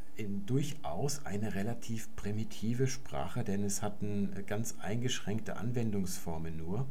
[0.46, 6.86] durchaus eine relativ primitive Sprache, denn es hat eine ganz eingeschränkte Anwendungsformen nur.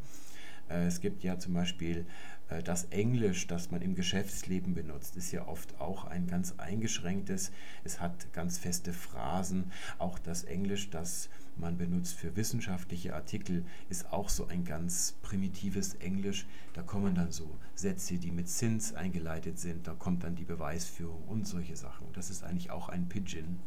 [0.69, 2.05] Äh, es gibt ja zum Beispiel
[2.49, 7.51] äh, das Englisch, das man im Geschäftsleben benutzt, ist ja oft auch ein ganz eingeschränktes.
[7.83, 9.71] Es hat ganz feste Phrasen.
[9.97, 15.95] Auch das Englisch, das man benutzt für wissenschaftliche Artikel, ist auch so ein ganz primitives
[15.95, 16.45] Englisch.
[16.73, 19.87] Da kommen dann so Sätze, die mit Sins eingeleitet sind.
[19.87, 22.07] Da kommt dann die Beweisführung und solche Sachen.
[22.13, 23.59] Das ist eigentlich auch ein Pidgin.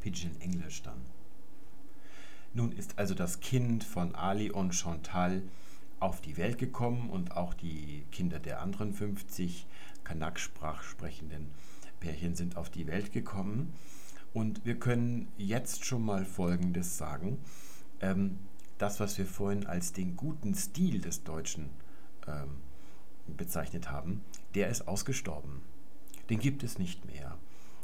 [0.00, 1.00] Pidgin Englisch dann.
[2.54, 5.42] Nun ist also das Kind von Ali und Chantal
[6.00, 9.66] auf die Welt gekommen und auch die Kinder der anderen 50
[10.04, 11.50] Kanak-Sprach sprechenden
[12.00, 13.74] Pärchen sind auf die Welt gekommen.
[14.34, 17.38] Und wir können jetzt schon mal Folgendes sagen.
[18.00, 18.38] Ähm,
[18.78, 21.70] das, was wir vorhin als den guten Stil des Deutschen
[22.26, 22.58] ähm,
[23.26, 24.22] bezeichnet haben,
[24.54, 25.62] der ist ausgestorben.
[26.30, 27.36] Den gibt es nicht mehr.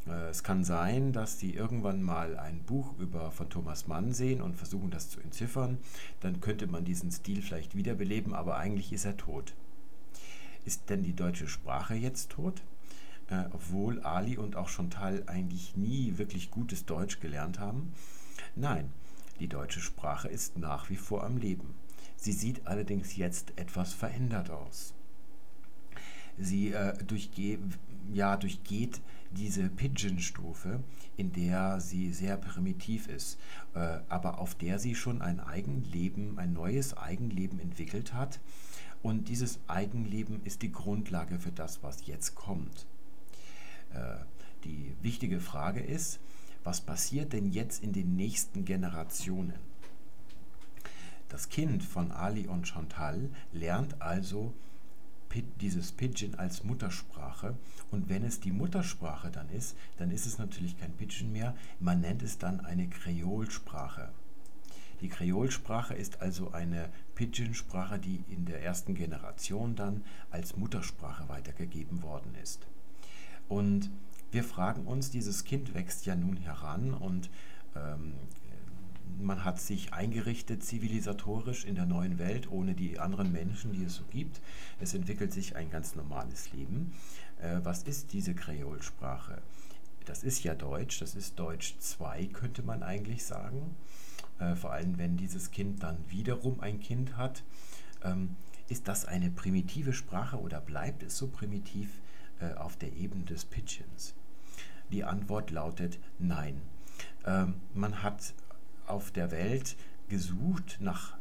[0.06, 4.40] Äh, es kann sein, dass Sie irgendwann mal ein Buch über, von Thomas Mann sehen
[4.40, 5.78] und versuchen, das zu entziffern.
[6.20, 9.54] Dann könnte man diesen Stil vielleicht wiederbeleben, aber eigentlich ist er tot.
[10.64, 12.62] Ist denn die deutsche Sprache jetzt tot?
[13.28, 17.92] Äh, obwohl Ali und auch Chantal eigentlich nie wirklich gutes Deutsch gelernt haben?
[18.54, 18.90] Nein,
[19.40, 21.74] die deutsche Sprache ist nach wie vor am Leben.
[22.16, 24.94] Sie sieht allerdings jetzt etwas verändert aus.
[26.38, 27.58] Sie äh, durchge
[28.12, 29.00] ja, durchgeht
[29.30, 30.82] diese Pigeon-Stufe,
[31.16, 33.38] in der sie sehr primitiv ist,
[33.74, 38.40] äh, aber auf der sie schon ein Eigenleben, ein neues Eigenleben entwickelt hat.
[39.02, 42.86] Und dieses Eigenleben ist die Grundlage für das, was jetzt kommt.
[43.94, 44.24] Äh,
[44.64, 46.20] die wichtige Frage ist,
[46.62, 49.58] was passiert denn jetzt in den nächsten Generationen?
[51.28, 54.54] Das Kind von Ali und Chantal lernt also
[55.60, 57.56] dieses Pidgin als Muttersprache.
[57.90, 61.56] Und wenn es die Muttersprache dann ist, dann ist es natürlich kein Pidgin mehr.
[61.80, 64.10] Man nennt es dann eine Kreolsprache.
[65.00, 72.02] Die Kreolsprache ist also eine Pidgin-Sprache, die in der ersten Generation dann als Muttersprache weitergegeben
[72.02, 72.66] worden ist.
[73.48, 73.90] Und
[74.30, 77.30] wir fragen uns, dieses Kind wächst ja nun heran und
[77.76, 78.14] ähm,
[79.20, 83.94] man hat sich eingerichtet zivilisatorisch in der neuen Welt ohne die anderen Menschen, die es
[83.94, 84.40] so gibt.
[84.80, 86.92] Es entwickelt sich ein ganz normales Leben.
[87.40, 89.40] Äh, was ist diese Kreolsprache?
[90.04, 93.76] Das ist ja Deutsch, das ist Deutsch 2, könnte man eigentlich sagen.
[94.38, 97.44] Äh, vor allem, wenn dieses Kind dann wiederum ein Kind hat.
[98.02, 98.36] Ähm,
[98.68, 101.90] ist das eine primitive Sprache oder bleibt es so primitiv
[102.40, 104.14] äh, auf der Ebene des Pidgins?
[104.90, 106.60] Die Antwort lautet nein.
[107.26, 108.34] Ähm, man hat
[108.86, 109.76] auf der Welt
[110.08, 111.16] gesucht nach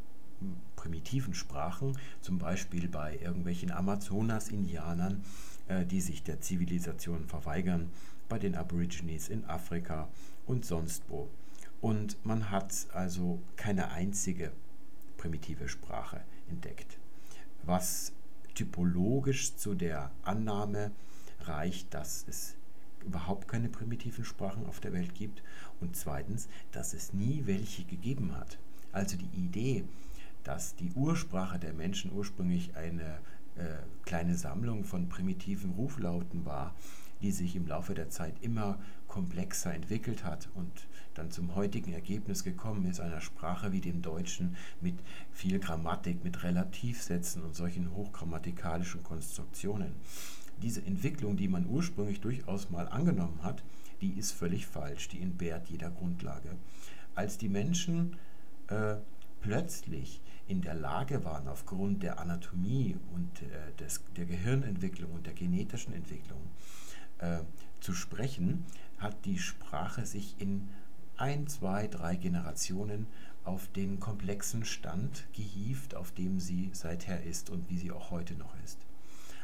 [0.75, 5.23] primitiven Sprachen, zum Beispiel bei irgendwelchen Amazonas-Indianern,
[5.67, 7.89] äh, die sich der Zivilisation verweigern,
[8.27, 10.09] bei den Aborigines in Afrika
[10.45, 11.29] und sonst wo.
[11.81, 14.51] Und man hat also keine einzige
[15.17, 16.97] primitive Sprache entdeckt,
[17.63, 18.11] was
[18.53, 20.91] typologisch zu der Annahme
[21.41, 22.55] reicht, dass es
[23.05, 25.43] überhaupt keine primitiven Sprachen auf der Welt gibt
[25.81, 28.57] und zweitens, dass es nie welche gegeben hat.
[28.91, 29.83] Also die Idee,
[30.43, 33.19] dass die Ursprache der Menschen ursprünglich eine
[33.55, 36.73] äh, kleine Sammlung von primitiven Ruflauten war,
[37.21, 42.43] die sich im Laufe der Zeit immer komplexer entwickelt hat und dann zum heutigen Ergebnis
[42.43, 44.95] gekommen ist, einer Sprache wie dem Deutschen mit
[45.31, 49.93] viel Grammatik, mit Relativsätzen und solchen hochgrammatikalischen Konstruktionen
[50.61, 53.63] diese Entwicklung, die man ursprünglich durchaus mal angenommen hat,
[54.01, 56.55] die ist völlig falsch, die entbehrt jeder Grundlage.
[57.15, 58.17] Als die Menschen
[58.67, 58.95] äh,
[59.41, 65.33] plötzlich in der Lage waren, aufgrund der Anatomie und äh, des, der Gehirnentwicklung und der
[65.33, 66.41] genetischen Entwicklung
[67.19, 67.39] äh,
[67.79, 68.65] zu sprechen,
[68.97, 70.69] hat die Sprache sich in
[71.17, 73.07] ein, zwei, drei Generationen
[73.43, 78.35] auf den komplexen Stand gehievt, auf dem sie seither ist und wie sie auch heute
[78.35, 78.79] noch ist.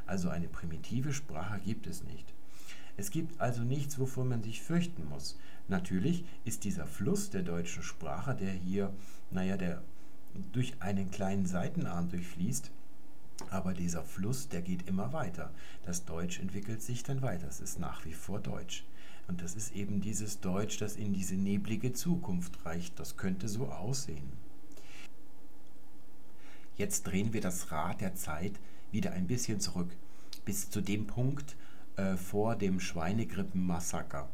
[0.05, 2.33] Also eine primitive Sprache gibt es nicht.
[2.97, 5.37] Es gibt also nichts, wovor man sich fürchten muss.
[5.67, 8.93] Natürlich ist dieser Fluss der deutschen Sprache, der hier,
[9.31, 9.81] naja, der
[10.51, 12.71] durch einen kleinen Seitenarm durchfließt,
[13.49, 15.51] Aber dieser Fluss, der geht immer weiter.
[15.85, 17.47] Das Deutsch entwickelt sich dann weiter.
[17.47, 18.83] Es ist nach wie vor Deutsch.
[19.29, 22.99] Und das ist eben dieses Deutsch, das in diese neblige Zukunft reicht.
[22.99, 24.27] Das könnte so aussehen.
[26.75, 28.53] Jetzt drehen wir das Rad der Zeit
[28.91, 29.95] wieder ein bisschen zurück,
[30.45, 31.55] bis zu dem Punkt
[31.95, 34.27] äh, vor dem Schweinegrippenmassaker.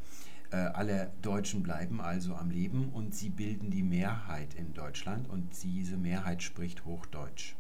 [0.52, 5.50] Äh, alle Deutschen bleiben also am Leben und sie bilden die Mehrheit in Deutschland und
[5.62, 7.56] diese Mehrheit spricht Hochdeutsch.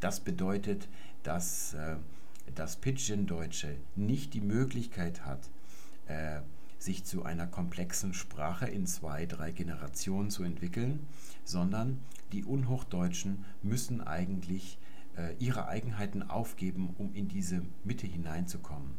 [0.00, 0.88] Das bedeutet,
[1.22, 1.94] dass äh,
[2.56, 5.48] das Pidgin-Deutsche nicht die Möglichkeit hat,
[6.06, 6.40] äh,
[6.78, 11.06] sich zu einer komplexen Sprache in zwei, drei Generationen zu entwickeln,
[11.44, 12.00] sondern
[12.32, 14.78] die Unhochdeutschen müssen eigentlich
[15.16, 18.90] äh, ihre Eigenheiten aufgeben, um in diese Mitte hineinzukommen.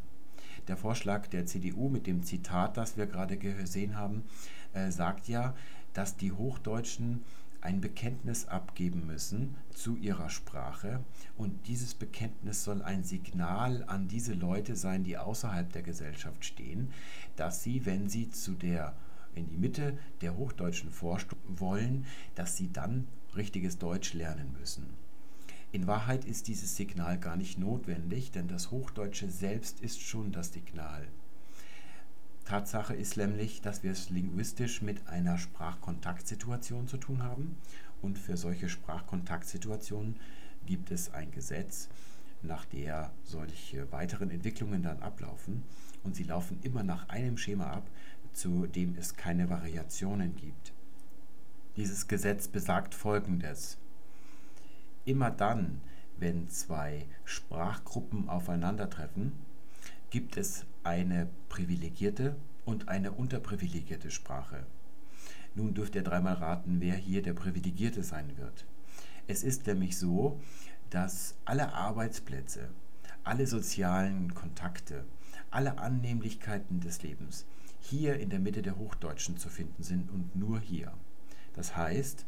[0.68, 4.24] Der Vorschlag der CDU mit dem Zitat, das wir gerade gesehen haben,
[4.72, 5.54] äh, sagt ja,
[5.92, 7.22] dass die Hochdeutschen
[7.66, 11.00] ein Bekenntnis abgeben müssen zu ihrer Sprache
[11.36, 16.92] und dieses Bekenntnis soll ein Signal an diese Leute sein, die außerhalb der Gesellschaft stehen,
[17.34, 18.94] dass sie, wenn sie zu der
[19.34, 22.06] in die Mitte der Hochdeutschen vorstoßen wollen,
[22.36, 24.86] dass sie dann richtiges Deutsch lernen müssen.
[25.72, 30.52] In Wahrheit ist dieses Signal gar nicht notwendig, denn das Hochdeutsche selbst ist schon das
[30.52, 31.08] Signal.
[32.46, 37.56] Tatsache ist nämlich, dass wir es linguistisch mit einer Sprachkontaktsituation zu tun haben
[38.02, 40.16] und für solche Sprachkontaktsituationen
[40.64, 41.88] gibt es ein Gesetz,
[42.42, 45.64] nach der solche weiteren Entwicklungen dann ablaufen
[46.04, 47.90] und sie laufen immer nach einem Schema ab,
[48.32, 50.72] zu dem es keine Variationen gibt.
[51.76, 53.76] Dieses Gesetz besagt Folgendes.
[55.04, 55.80] Immer dann,
[56.16, 59.32] wenn zwei Sprachgruppen aufeinandertreffen,
[60.10, 64.64] gibt es eine privilegierte und eine unterprivilegierte Sprache.
[65.56, 68.64] Nun dürft ihr dreimal raten, wer hier der Privilegierte sein wird.
[69.26, 70.40] Es ist nämlich so,
[70.90, 72.68] dass alle Arbeitsplätze,
[73.24, 75.04] alle sozialen Kontakte,
[75.50, 77.46] alle Annehmlichkeiten des Lebens
[77.80, 80.92] hier in der Mitte der Hochdeutschen zu finden sind und nur hier.
[81.54, 82.26] Das heißt,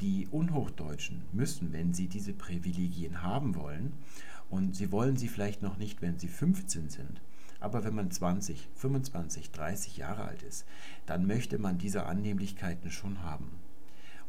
[0.00, 3.92] die Unhochdeutschen müssen, wenn sie diese Privilegien haben wollen,
[4.50, 7.22] und sie wollen sie vielleicht noch nicht, wenn sie 15 sind,
[7.62, 10.66] aber wenn man 20, 25, 30 Jahre alt ist,
[11.06, 13.50] dann möchte man diese Annehmlichkeiten schon haben.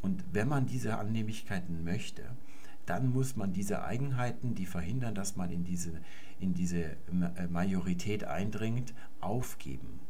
[0.01, 2.23] Und wenn man diese Annehmlichkeiten möchte,
[2.85, 5.91] dann muss man diese Eigenheiten, die verhindern, dass man in diese,
[6.39, 10.01] in diese äh, Majorität eindringt, aufgeben.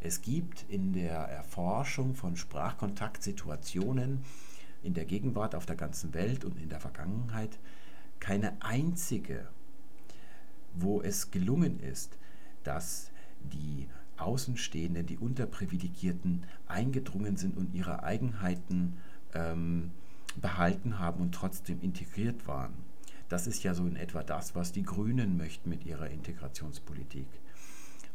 [0.00, 4.24] Es gibt in der Erforschung von Sprachkontaktsituationen
[4.82, 7.58] in der Gegenwart auf der ganzen Welt und in der Vergangenheit
[8.18, 9.48] keine einzige,
[10.74, 12.18] wo es gelungen ist,
[12.64, 13.10] dass
[13.40, 18.98] die Außenstehenden, die Unterprivilegierten eingedrungen sind und ihre Eigenheiten
[19.34, 19.90] ähm,
[20.40, 22.74] behalten haben und trotzdem integriert waren.
[23.28, 27.26] Das ist ja so in etwa das, was die Grünen möchten mit ihrer Integrationspolitik.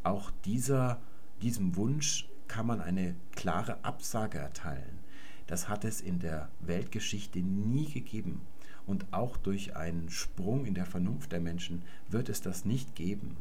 [0.04, 1.02] Auch dieser,
[1.42, 5.00] diesem Wunsch kann man eine klare Absage erteilen.
[5.48, 8.42] Das hat es in der Weltgeschichte nie gegeben.
[8.86, 13.38] Und auch durch einen Sprung in der Vernunft der Menschen wird es das nicht geben.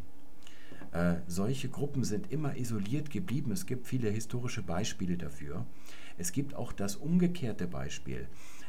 [0.97, 3.53] Äh, solche Gruppen sind immer isoliert geblieben.
[3.53, 5.67] Es gibt viele historische Beispiele dafür.
[6.17, 8.27] Es gibt auch das umgekehrte Beispiel,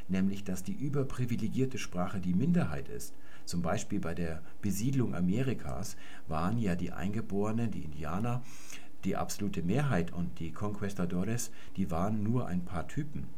[0.10, 3.14] nämlich dass die überprivilegierte Sprache die Minderheit ist.
[3.46, 5.96] Zum Beispiel bei der Besiedlung Amerikas
[6.28, 8.44] waren ja die Eingeborenen, die Indianer,
[9.06, 13.30] die absolute Mehrheit und die Conquistadores, die waren nur ein paar Typen.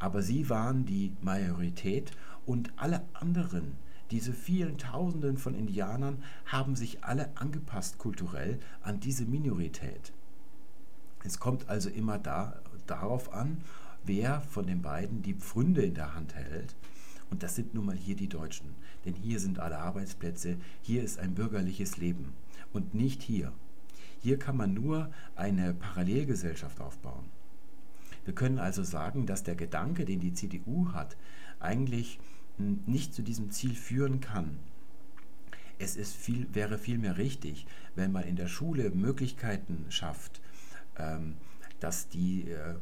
[0.00, 2.10] Aber sie waren die Majorität
[2.46, 3.76] und alle anderen,
[4.10, 10.12] diese vielen Tausenden von Indianern, haben sich alle angepasst kulturell an diese Minorität.
[11.24, 13.58] Es kommt also immer da, darauf an,
[14.04, 16.74] wer von den beiden die Pfründe in der Hand hält.
[17.30, 18.74] Und das sind nun mal hier die Deutschen.
[19.04, 22.32] Denn hier sind alle Arbeitsplätze, hier ist ein bürgerliches Leben.
[22.72, 23.52] Und nicht hier.
[24.20, 27.26] Hier kann man nur eine Parallelgesellschaft aufbauen.
[28.24, 31.16] Wir können also sagen, dass der Gedanke, den die CDU hat,
[31.60, 32.18] eigentlich
[32.58, 34.58] nicht zu diesem Ziel führen kann.
[35.78, 40.40] Es ist viel, wäre vielmehr richtig, wenn man in der Schule Möglichkeiten schafft,
[40.96, 41.36] ähm,
[41.80, 42.74] dass die äh,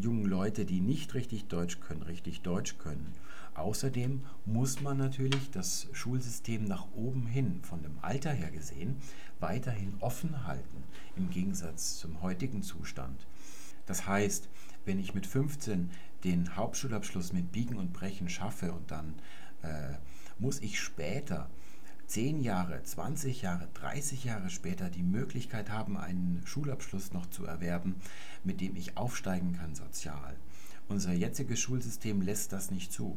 [0.00, 3.12] jungen Leute, die nicht richtig Deutsch können, richtig Deutsch können.
[3.54, 8.96] Außerdem muss man natürlich das Schulsystem nach oben hin, von dem Alter her gesehen,
[9.40, 10.82] weiterhin offen halten,
[11.16, 13.26] im Gegensatz zum heutigen Zustand.
[13.86, 14.48] Das heißt,
[14.84, 15.90] wenn ich mit 15
[16.24, 19.14] den Hauptschulabschluss mit Biegen und Brechen schaffe und dann
[19.62, 19.94] äh,
[20.38, 21.48] muss ich später,
[22.06, 27.96] 10 Jahre, 20 Jahre, 30 Jahre später die Möglichkeit haben, einen Schulabschluss noch zu erwerben,
[28.42, 30.36] mit dem ich aufsteigen kann sozial.
[30.88, 33.16] Unser jetziges Schulsystem lässt das nicht zu.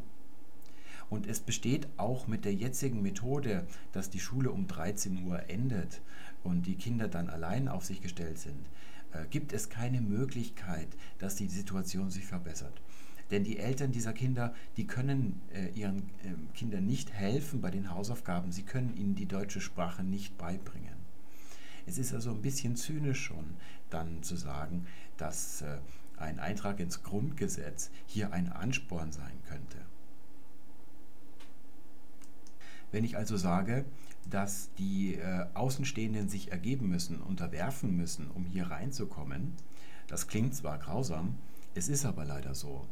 [1.09, 6.01] Und es besteht auch mit der jetzigen Methode, dass die Schule um 13 Uhr endet
[6.43, 8.69] und die Kinder dann allein auf sich gestellt sind,
[9.11, 10.87] äh, gibt es keine Möglichkeit,
[11.19, 12.81] dass die Situation sich verbessert.
[13.31, 17.91] Denn die Eltern dieser Kinder, die können äh, ihren äh, Kindern nicht helfen bei den
[17.91, 18.51] Hausaufgaben.
[18.51, 20.95] Sie können ihnen die deutsche Sprache nicht beibringen.
[21.85, 23.55] Es ist also ein bisschen zynisch schon
[23.89, 24.85] dann zu sagen,
[25.17, 25.77] dass äh,
[26.17, 29.77] ein Eintrag ins Grundgesetz hier ein Ansporn sein könnte.
[32.91, 33.85] Wenn ich also sage,
[34.29, 39.53] dass die äh, Außenstehenden sich ergeben müssen, unterwerfen müssen, um hier reinzukommen,
[40.07, 41.35] das klingt zwar grausam,
[41.75, 42.87] es ist aber leider so.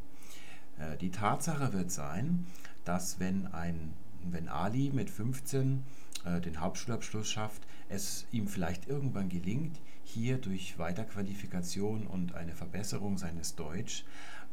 [0.79, 2.45] Äh, die Tatsache wird sein,
[2.83, 5.83] dass wenn, ein, wenn Ali mit 15
[6.25, 13.17] äh, den Hauptschulabschluss schafft, es ihm vielleicht irgendwann gelingt, hier durch Weiterqualifikation und eine Verbesserung
[13.17, 14.05] seines Deutsch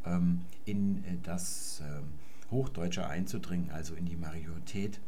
[0.05, 5.01] ähm, in äh, das äh, Hochdeutsche einzudringen, also in die Majorität.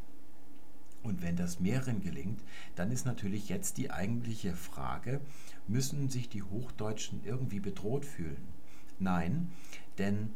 [1.03, 2.41] Und wenn das mehreren gelingt,
[2.77, 5.21] dann ist natürlich jetzt die eigentliche Frage,
[5.69, 8.43] müssen sich die Hochdeutschen irgendwie bedroht fühlen?
[8.99, 9.51] Nein,
[9.99, 10.31] denn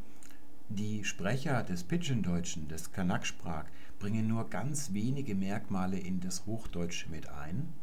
[0.69, 3.65] die Sprecher des Pidgin-Deutschen, des Kanak-Sprach,
[3.97, 7.73] bringen nur ganz wenige Merkmale in das Hochdeutsche mit ein.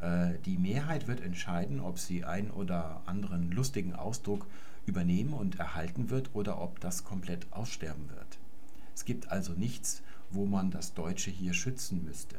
[0.00, 4.46] Äh, die Mehrheit wird entscheiden, ob sie einen oder anderen lustigen Ausdruck
[4.86, 8.38] übernehmen und erhalten wird oder ob das komplett aussterben wird.
[8.94, 12.36] Es gibt also nichts, wo man das Deutsche hier schützen müsste.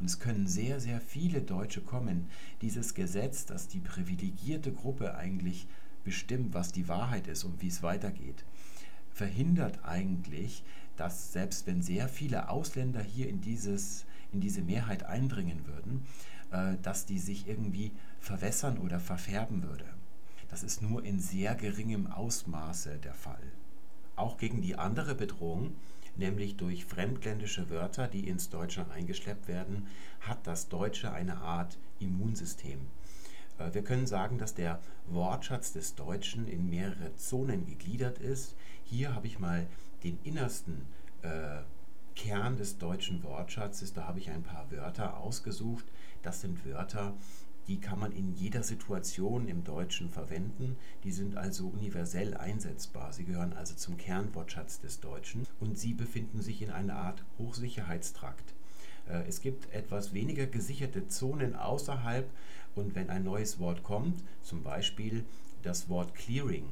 [0.00, 2.28] Und es können sehr, sehr viele Deutsche kommen.
[2.62, 5.68] Dieses Gesetz, das die privilegierte Gruppe eigentlich
[6.02, 8.44] bestimmt, was die Wahrheit ist und wie es weitergeht,
[9.14, 10.62] verhindert eigentlich,
[10.96, 16.04] dass selbst wenn sehr viele Ausländer hier in, dieses, in diese Mehrheit eindringen würden,
[16.50, 19.86] äh, dass die sich irgendwie verwässern oder verfärben würde.
[20.48, 23.42] Das ist nur in sehr geringem Ausmaße der Fall.
[24.16, 25.74] Auch gegen die andere Bedrohung,
[26.16, 29.86] nämlich durch fremdländische Wörter, die ins Deutsche eingeschleppt werden,
[30.20, 32.78] hat das Deutsche eine Art Immunsystem.
[33.58, 38.54] Äh, wir können sagen, dass der Wortschatz des Deutschen in mehrere Zonen gegliedert ist.
[38.94, 39.66] Hier habe ich mal
[40.04, 40.86] den innersten
[41.22, 41.62] äh,
[42.14, 45.84] Kern des deutschen Wortschatzes, da habe ich ein paar Wörter ausgesucht.
[46.22, 47.12] Das sind Wörter,
[47.66, 50.76] die kann man in jeder Situation im Deutschen verwenden.
[51.02, 53.12] Die sind also universell einsetzbar.
[53.12, 58.54] Sie gehören also zum Kernwortschatz des Deutschen und sie befinden sich in einer Art Hochsicherheitstrakt.
[59.08, 62.30] Äh, es gibt etwas weniger gesicherte Zonen außerhalb
[62.76, 65.24] und wenn ein neues Wort kommt, zum Beispiel
[65.64, 66.66] das Wort Clearing,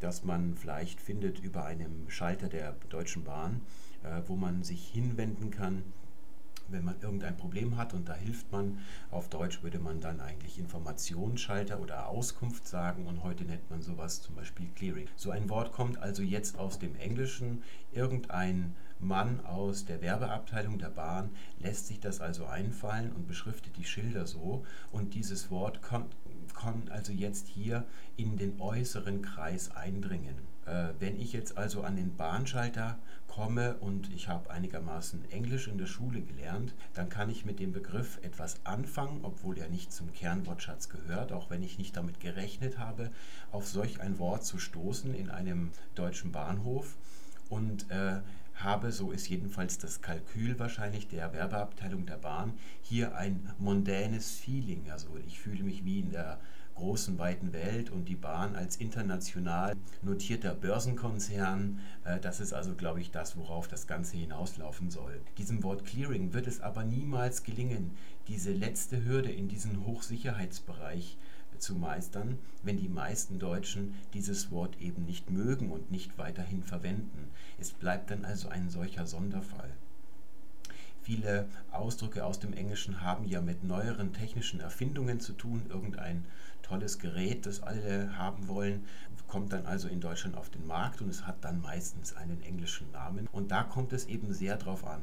[0.00, 3.62] das man vielleicht findet über einem Schalter der Deutschen Bahn,
[4.02, 5.82] äh, wo man sich hinwenden kann,
[6.68, 8.78] wenn man irgendein Problem hat und da hilft man.
[9.10, 14.20] Auf Deutsch würde man dann eigentlich Informationsschalter oder Auskunft sagen und heute nennt man sowas
[14.22, 15.08] zum Beispiel Clearing.
[15.16, 17.62] So ein Wort kommt also jetzt aus dem Englischen.
[17.92, 21.30] Irgendein Mann aus der Werbeabteilung der Bahn
[21.60, 24.64] lässt sich das also einfallen und beschriftet die Schilder so.
[24.90, 26.06] Und dieses Wort kann,
[26.56, 27.84] kann also jetzt hier
[28.16, 30.34] in den äußeren Kreis eindringen.
[30.66, 32.98] Äh, wenn ich jetzt also an den Bahnschalter
[33.28, 37.72] komme und ich habe einigermaßen Englisch in der Schule gelernt, dann kann ich mit dem
[37.72, 42.78] Begriff etwas anfangen, obwohl er nicht zum Kernwortschatz gehört, auch wenn ich nicht damit gerechnet
[42.78, 43.10] habe,
[43.52, 46.96] auf solch ein Wort zu stoßen in einem deutschen Bahnhof.
[47.48, 48.20] Und äh,
[48.56, 54.90] habe, so ist jedenfalls das Kalkül wahrscheinlich der Werbeabteilung der Bahn, hier ein mondänes Feeling.
[54.90, 56.38] Also ich fühle mich wie in der
[56.76, 61.80] großen, weiten Welt und die Bahn als international notierter Börsenkonzern.
[62.04, 65.20] Äh, das ist also, glaube ich, das, worauf das Ganze hinauslaufen soll.
[65.38, 67.92] Diesem Wort Clearing wird es aber niemals gelingen,
[68.28, 71.16] diese letzte Hürde in diesen Hochsicherheitsbereich
[71.58, 77.30] zu meistern, wenn die meisten Deutschen dieses Wort eben nicht mögen und nicht weiterhin verwenden.
[77.58, 79.70] Es bleibt dann also ein solcher Sonderfall.
[81.02, 85.62] Viele Ausdrücke aus dem Englischen haben ja mit neueren technischen Erfindungen zu tun.
[85.68, 86.24] Irgendein
[86.62, 88.84] tolles Gerät, das alle haben wollen,
[89.28, 92.90] kommt dann also in Deutschland auf den Markt und es hat dann meistens einen englischen
[92.90, 93.28] Namen.
[93.30, 95.00] Und da kommt es eben sehr darauf an,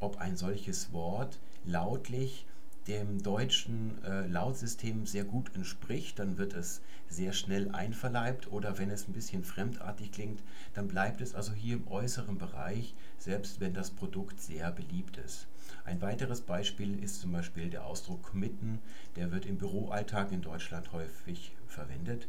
[0.00, 2.46] ob ein solches Wort lautlich
[2.88, 8.90] dem deutschen äh, Lautsystem sehr gut entspricht, dann wird es sehr schnell einverleibt oder wenn
[8.90, 10.42] es ein bisschen fremdartig klingt,
[10.74, 15.46] dann bleibt es also hier im äußeren Bereich, selbst wenn das Produkt sehr beliebt ist.
[15.84, 18.78] Ein weiteres Beispiel ist zum Beispiel der Ausdruck committen,
[19.16, 22.28] der wird im Büroalltag in Deutschland häufig verwendet,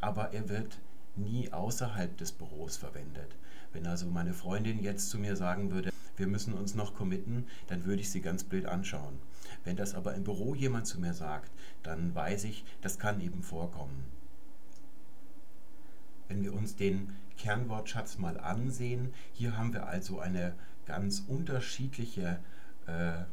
[0.00, 0.78] aber er wird
[1.16, 3.36] nie außerhalb des Büros verwendet.
[3.72, 7.84] Wenn also meine Freundin jetzt zu mir sagen würde, wir müssen uns noch committen, dann
[7.84, 9.18] würde ich sie ganz blöd anschauen.
[9.66, 11.50] Wenn das aber im Büro jemand zu mir sagt,
[11.82, 14.04] dann weiß ich, das kann eben vorkommen.
[16.28, 20.54] Wenn wir uns den Kernwortschatz mal ansehen, hier haben wir also eine
[20.86, 22.38] ganz unterschiedliche
[22.86, 23.24] äh,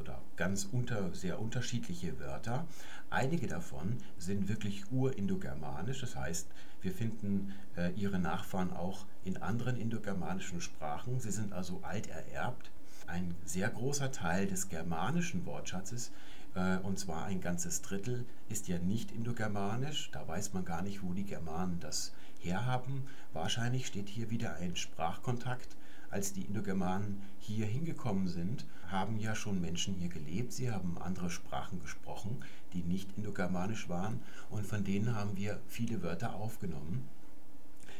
[0.00, 2.66] oder ganz unter, sehr unterschiedliche Wörter.
[3.08, 6.48] Einige davon sind wirklich urindogermanisch, das heißt,
[6.82, 11.20] wir finden äh, ihre Nachfahren auch in anderen indogermanischen Sprachen.
[11.20, 12.72] Sie sind also alt ererbt.
[13.06, 16.12] Ein sehr großer Teil des germanischen Wortschatzes,
[16.54, 20.10] äh, und zwar ein ganzes Drittel, ist ja nicht indogermanisch.
[20.12, 23.04] Da weiß man gar nicht, wo die Germanen das herhaben.
[23.32, 25.76] Wahrscheinlich steht hier wieder ein Sprachkontakt
[26.10, 30.52] als die Indogermanen hier hingekommen sind, haben ja schon Menschen hier gelebt.
[30.52, 32.42] Sie haben andere Sprachen gesprochen,
[32.72, 37.08] die nicht indogermanisch waren und von denen haben wir viele Wörter aufgenommen.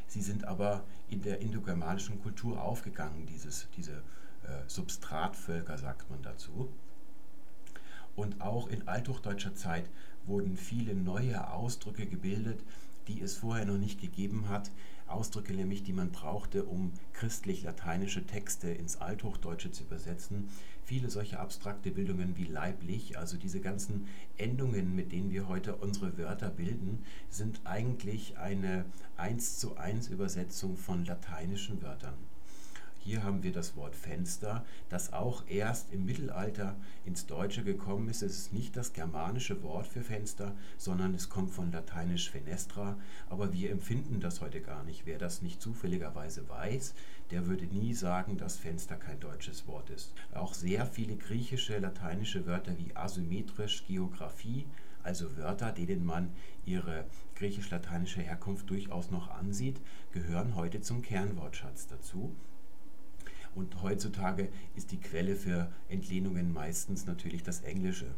[0.07, 4.03] Sie sind aber in der indogermanischen Kultur aufgegangen, dieses, diese
[4.67, 6.69] Substratvölker sagt man dazu.
[8.15, 9.91] Und auch in althochdeutscher Zeit
[10.25, 12.63] wurden viele neue Ausdrücke gebildet,
[13.09, 14.71] die es vorher noch nicht gegeben hat,
[15.07, 20.49] Ausdrücke nämlich, die man brauchte, um christlich-lateinische Texte ins Althochdeutsche zu übersetzen.
[20.85, 26.19] Viele solche abstrakte Bildungen wie leiblich, also diese ganzen Endungen, mit denen wir heute unsere
[26.19, 28.85] Wörter bilden, sind eigentlich eine
[29.17, 32.15] eins zu eins Übersetzung von lateinischen Wörtern.
[33.07, 38.21] Hier haben wir das Wort Fenster, das auch erst im Mittelalter ins Deutsche gekommen ist.
[38.21, 42.99] Es ist nicht das germanische Wort für Fenster, sondern es kommt von lateinisch fenestra,
[43.31, 45.07] aber wir empfinden das heute gar nicht.
[45.07, 46.95] Wer das nicht zufälligerweise weiß,
[47.31, 50.13] der würde nie sagen, dass Fenster kein deutsches Wort ist.
[50.35, 54.67] Auch sehr viele griechische, lateinische Wörter wie asymmetrisch, Geographie,
[55.05, 56.33] also Wörter, denen man
[56.65, 57.05] ihre
[57.37, 59.81] griechisch-lateinische Herkunft durchaus noch ansieht,
[60.11, 62.35] gehören heute zum Kernwortschatz dazu.
[63.57, 68.15] Und heutzutage ist die Quelle für Entlehnungen meistens natürlich das Englische.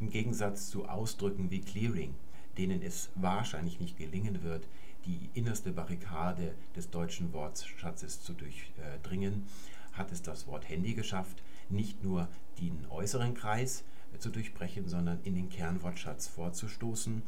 [0.00, 2.14] Im Gegensatz zu Ausdrücken wie Clearing,
[2.56, 4.66] denen es wahrscheinlich nicht gelingen wird,
[5.04, 9.44] die innerste Barrikade des deutschen Wortschatzes zu durchdringen,
[9.92, 12.26] hat es das Wort Handy geschafft, nicht nur
[12.60, 13.84] den äußeren Kreis
[14.18, 17.22] zu durchbrechen, sondern in den Kernwortschatz vorzustoßen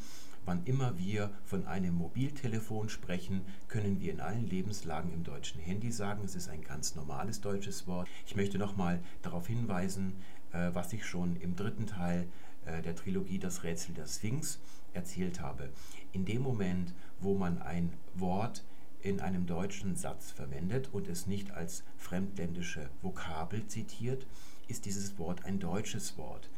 [0.44, 5.92] Wann immer wir von einem Mobiltelefon sprechen, können wir in allen Lebenslagen im deutschen Handy
[5.92, 6.22] sagen.
[6.24, 8.08] Es ist ein ganz normales deutsches Wort.
[8.26, 10.14] Ich möchte nochmal darauf hinweisen,
[10.52, 12.26] äh, was ich schon im dritten Teil
[12.66, 14.58] äh, der Trilogie Das Rätsel der Sphinx
[14.94, 15.70] erzählt habe.
[16.12, 18.64] In dem Moment, wo man ein Wort
[19.00, 24.26] in einem deutschen Satz verwendet und es nicht als fremdländische Vokabel zitiert,
[24.66, 26.48] ist dieses Wort ein deutsches Wort.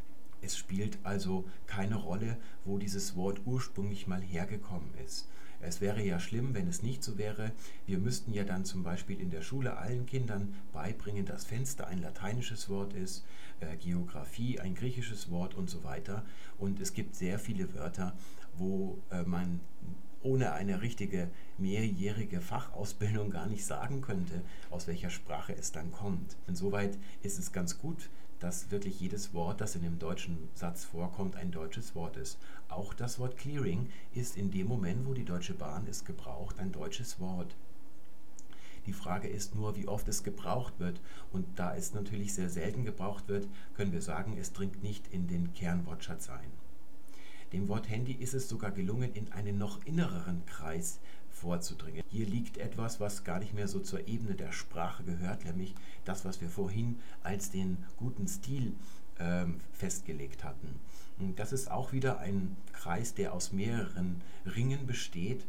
[0.44, 2.36] Es spielt also keine Rolle,
[2.66, 5.26] wo dieses Wort ursprünglich mal hergekommen ist.
[5.60, 7.52] Es wäre ja schlimm, wenn es nicht so wäre.
[7.86, 12.02] Wir müssten ja dann zum Beispiel in der Schule allen Kindern beibringen, dass Fenster ein
[12.02, 13.24] lateinisches Wort ist,
[13.60, 16.22] äh, Geografie ein griechisches Wort und so weiter.
[16.58, 18.14] Und es gibt sehr viele Wörter,
[18.58, 19.60] wo äh, man
[20.22, 21.28] ohne eine richtige
[21.58, 26.36] mehrjährige Fachausbildung gar nicht sagen könnte, aus welcher Sprache es dann kommt.
[26.46, 28.10] Insoweit ist es ganz gut,
[28.40, 32.38] dass wirklich jedes Wort, das in dem deutschen Satz vorkommt, ein deutsches Wort ist.
[32.68, 36.72] Auch das Wort Clearing ist in dem Moment, wo die Deutsche Bahn es gebraucht, ein
[36.72, 37.54] deutsches Wort.
[38.86, 41.00] Die Frage ist nur, wie oft es gebraucht wird.
[41.32, 45.26] Und da es natürlich sehr selten gebraucht wird, können wir sagen, es dringt nicht in
[45.26, 46.50] den Kernwortschatz ein.
[47.52, 50.98] Dem Wort Handy ist es sogar gelungen, in einen noch innereren Kreis
[51.34, 52.02] vorzudringen.
[52.08, 55.74] Hier liegt etwas, was gar nicht mehr so zur Ebene der Sprache gehört, nämlich
[56.04, 58.74] das, was wir vorhin als den guten Stil
[59.18, 60.80] ähm, festgelegt hatten.
[61.18, 65.44] Und das ist auch wieder ein Kreis, der aus mehreren Ringen besteht.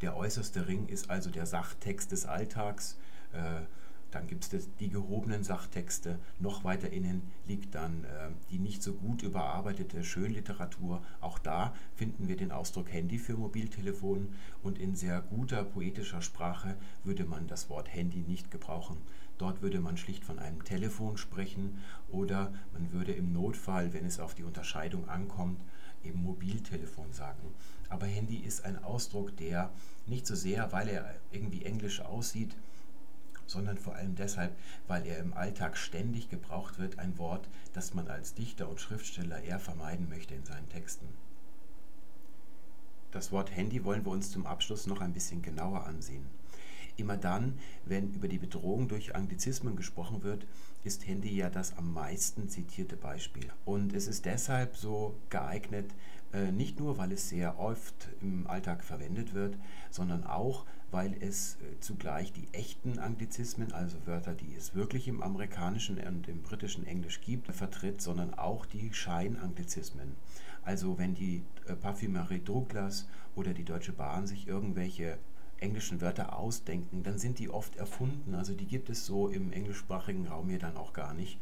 [0.00, 2.98] Der äußerste Ring ist also der Sachtext des Alltags.
[3.32, 3.62] Äh,
[4.12, 6.18] dann gibt es die gehobenen Sachtexte.
[6.38, 11.02] Noch weiter innen liegt dann äh, die nicht so gut überarbeitete Schönliteratur.
[11.20, 14.28] Auch da finden wir den Ausdruck Handy für Mobiltelefon
[14.62, 18.98] und in sehr guter poetischer Sprache würde man das Wort Handy nicht gebrauchen.
[19.38, 21.78] Dort würde man schlicht von einem Telefon sprechen
[22.10, 25.58] oder man würde im Notfall, wenn es auf die Unterscheidung ankommt,
[26.04, 27.54] eben Mobiltelefon sagen.
[27.88, 29.70] Aber Handy ist ein Ausdruck, der
[30.06, 32.54] nicht so sehr, weil er irgendwie englisch aussieht,
[33.52, 34.56] sondern vor allem deshalb,
[34.88, 39.40] weil er im Alltag ständig gebraucht wird, ein Wort, das man als Dichter und Schriftsteller
[39.42, 41.06] eher vermeiden möchte in seinen Texten.
[43.12, 46.26] Das Wort Handy wollen wir uns zum Abschluss noch ein bisschen genauer ansehen.
[46.96, 50.46] Immer dann, wenn über die Bedrohung durch Anglizismen gesprochen wird,
[50.84, 53.48] ist Handy ja das am meisten zitierte Beispiel.
[53.64, 55.94] Und es ist deshalb so geeignet,
[56.32, 59.56] äh, nicht nur, weil es sehr oft im Alltag verwendet wird,
[59.90, 65.22] sondern auch, weil es äh, zugleich die echten Anglizismen, also Wörter, die es wirklich im
[65.22, 70.14] amerikanischen und im britischen Englisch gibt, vertritt, sondern auch die Scheinanglizismen.
[70.62, 75.18] Also wenn die äh, Parfümerie Douglas oder die Deutsche Bahn sich irgendwelche
[75.58, 78.34] englischen Wörter ausdenken, dann sind die oft erfunden.
[78.34, 81.38] Also die gibt es so im englischsprachigen Raum hier dann auch gar nicht.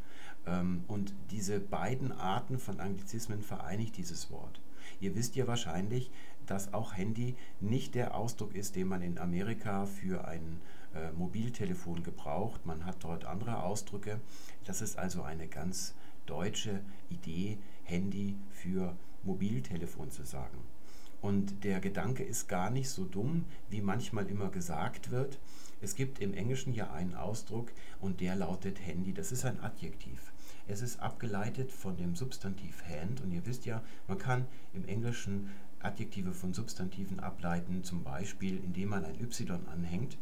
[0.46, 4.60] Ähm, und diese beiden Arten von Anglizismen vereinigt dieses Wort.
[5.00, 6.10] Ihr wisst ja wahrscheinlich,
[6.50, 10.60] dass auch Handy nicht der Ausdruck ist, den man in Amerika für ein
[10.94, 12.66] äh, Mobiltelefon gebraucht.
[12.66, 14.20] Man hat dort andere Ausdrücke.
[14.64, 15.94] Das ist also eine ganz
[16.26, 20.58] deutsche Idee, Handy für Mobiltelefon zu sagen.
[21.22, 25.38] Und der Gedanke ist gar nicht so dumm, wie manchmal immer gesagt wird.
[25.80, 27.70] Es gibt im Englischen ja einen Ausdruck
[28.00, 29.12] und der lautet Handy.
[29.12, 30.32] Das ist ein Adjektiv.
[30.66, 35.50] Es ist abgeleitet von dem Substantiv hand und ihr wisst ja, man kann im Englischen
[35.82, 40.18] Adjektive von Substantiven ableiten, zum Beispiel indem man ein Y anhängt.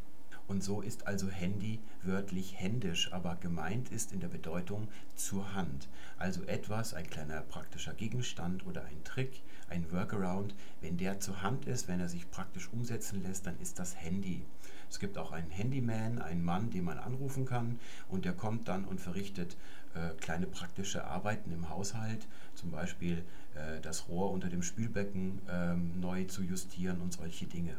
[0.46, 5.88] Und so ist also Handy wörtlich händisch, aber gemeint ist in der Bedeutung zur Hand.
[6.16, 10.54] Also etwas, ein kleiner praktischer Gegenstand oder ein Trick, ein Workaround.
[10.80, 14.46] Wenn der zur Hand ist, wenn er sich praktisch umsetzen lässt, dann ist das Handy.
[14.88, 17.78] Es gibt auch einen Handyman, einen Mann, den man anrufen kann
[18.08, 19.56] und der kommt dann und verrichtet
[19.94, 23.22] äh, kleine praktische Arbeiten im Haushalt, zum Beispiel
[23.58, 27.76] äh, das Rohr unter dem Spülbecken äh, neu zu justieren und solche Dinge.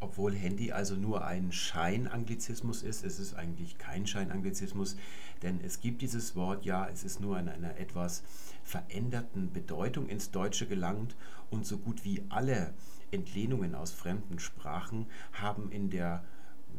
[0.00, 4.96] Obwohl Handy also nur ein Scheinanglizismus ist, es ist eigentlich kein Scheinanglizismus,
[5.42, 8.22] denn es gibt dieses Wort, ja, es ist nur in einer etwas
[8.62, 11.16] veränderten Bedeutung ins Deutsche gelangt
[11.50, 12.74] und so gut wie alle
[13.10, 16.22] Entlehnungen aus fremden Sprachen haben in der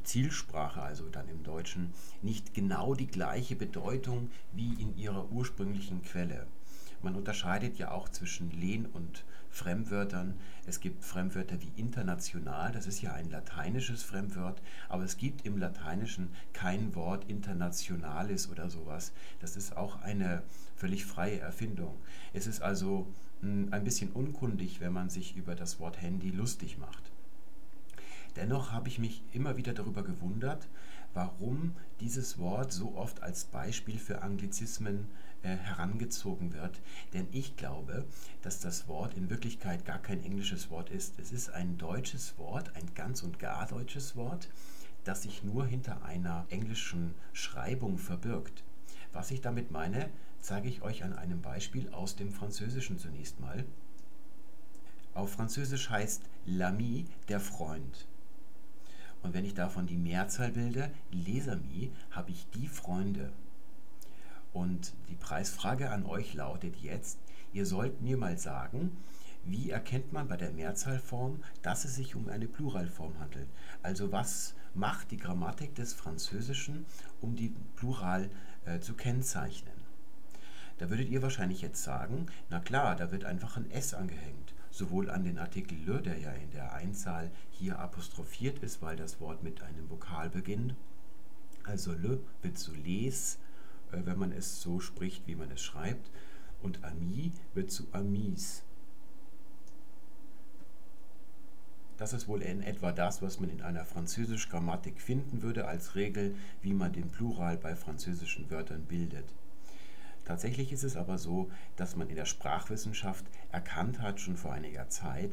[0.03, 6.47] Zielsprache, also dann im Deutschen, nicht genau die gleiche Bedeutung wie in ihrer ursprünglichen Quelle.
[7.01, 10.35] Man unterscheidet ja auch zwischen Lehn- und Fremdwörtern.
[10.65, 15.57] Es gibt Fremdwörter wie international, das ist ja ein lateinisches Fremdwort, aber es gibt im
[15.57, 19.11] Lateinischen kein Wort internationalis oder sowas.
[19.39, 20.43] Das ist auch eine
[20.75, 21.95] völlig freie Erfindung.
[22.33, 23.07] Es ist also
[23.41, 27.11] hm, ein bisschen unkundig, wenn man sich über das Wort Handy lustig macht.
[28.35, 30.67] Dennoch habe ich mich immer wieder darüber gewundert,
[31.13, 35.07] warum dieses Wort so oft als Beispiel für Anglizismen
[35.47, 36.79] herangezogen wird.
[37.13, 38.05] Denn ich glaube,
[38.41, 41.19] dass das Wort in Wirklichkeit gar kein englisches Wort ist.
[41.19, 44.49] Es ist ein deutsches Wort, ein ganz und gar deutsches Wort,
[45.03, 48.63] das sich nur hinter einer englischen Schreibung verbirgt.
[49.13, 50.09] Was ich damit meine,
[50.39, 53.65] zeige ich euch an einem Beispiel aus dem Französischen zunächst mal.
[55.13, 58.07] Auf Französisch heißt l'ami der Freund.
[59.21, 63.33] Und wenn ich davon die Mehrzahl bilde, les amis, habe ich die Freunde.
[64.53, 67.19] Und die Preisfrage an euch lautet jetzt,
[67.53, 68.97] ihr sollt mir mal sagen,
[69.45, 73.47] wie erkennt man bei der Mehrzahlform, dass es sich um eine Pluralform handelt?
[73.83, 76.85] Also was macht die Grammatik des Französischen,
[77.21, 78.29] um die Plural
[78.65, 79.73] äh, zu kennzeichnen?
[80.77, 84.53] Da würdet ihr wahrscheinlich jetzt sagen, na klar, da wird einfach ein S angehängt.
[84.71, 89.19] Sowohl an den Artikel le, der ja in der Einzahl hier apostrophiert ist, weil das
[89.19, 90.75] Wort mit einem Vokal beginnt.
[91.63, 93.39] Also le wird zu les,
[93.91, 96.09] wenn man es so spricht, wie man es schreibt.
[96.61, 98.63] Und ami wird zu amis.
[101.97, 105.95] Das ist wohl in etwa das, was man in einer französischen Grammatik finden würde als
[105.95, 109.25] Regel, wie man den Plural bei französischen Wörtern bildet.
[110.23, 114.87] Tatsächlich ist es aber so, dass man in der Sprachwissenschaft erkannt hat, schon vor einiger
[114.87, 115.31] Zeit,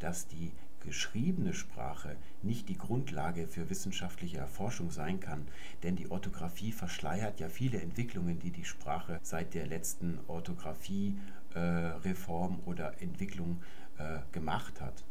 [0.00, 5.46] dass die geschriebene Sprache nicht die Grundlage für wissenschaftliche Erforschung sein kann,
[5.82, 12.68] denn die Orthographie verschleiert ja viele Entwicklungen, die die Sprache seit der letzten Orthographie-Reform äh,
[12.68, 13.62] oder Entwicklung
[13.98, 15.04] äh, gemacht hat.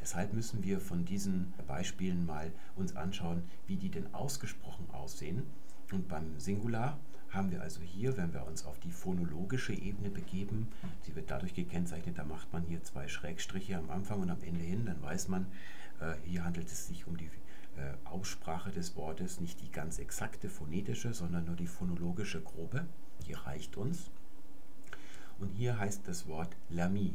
[0.00, 5.44] Deshalb müssen wir von diesen Beispielen mal uns anschauen, wie die denn ausgesprochen aussehen.
[5.92, 6.98] Und beim Singular
[7.32, 10.68] haben wir also hier, wenn wir uns auf die phonologische Ebene begeben,
[11.02, 14.62] sie wird dadurch gekennzeichnet, da macht man hier zwei Schrägstriche am Anfang und am Ende
[14.62, 15.46] hin, dann weiß man,
[16.00, 17.30] äh, hier handelt es sich um die
[17.76, 22.86] äh, Aussprache des Wortes, nicht die ganz exakte phonetische, sondern nur die phonologische grobe.
[23.26, 24.10] Die reicht uns.
[25.38, 27.14] Und hier heißt das Wort l'ami.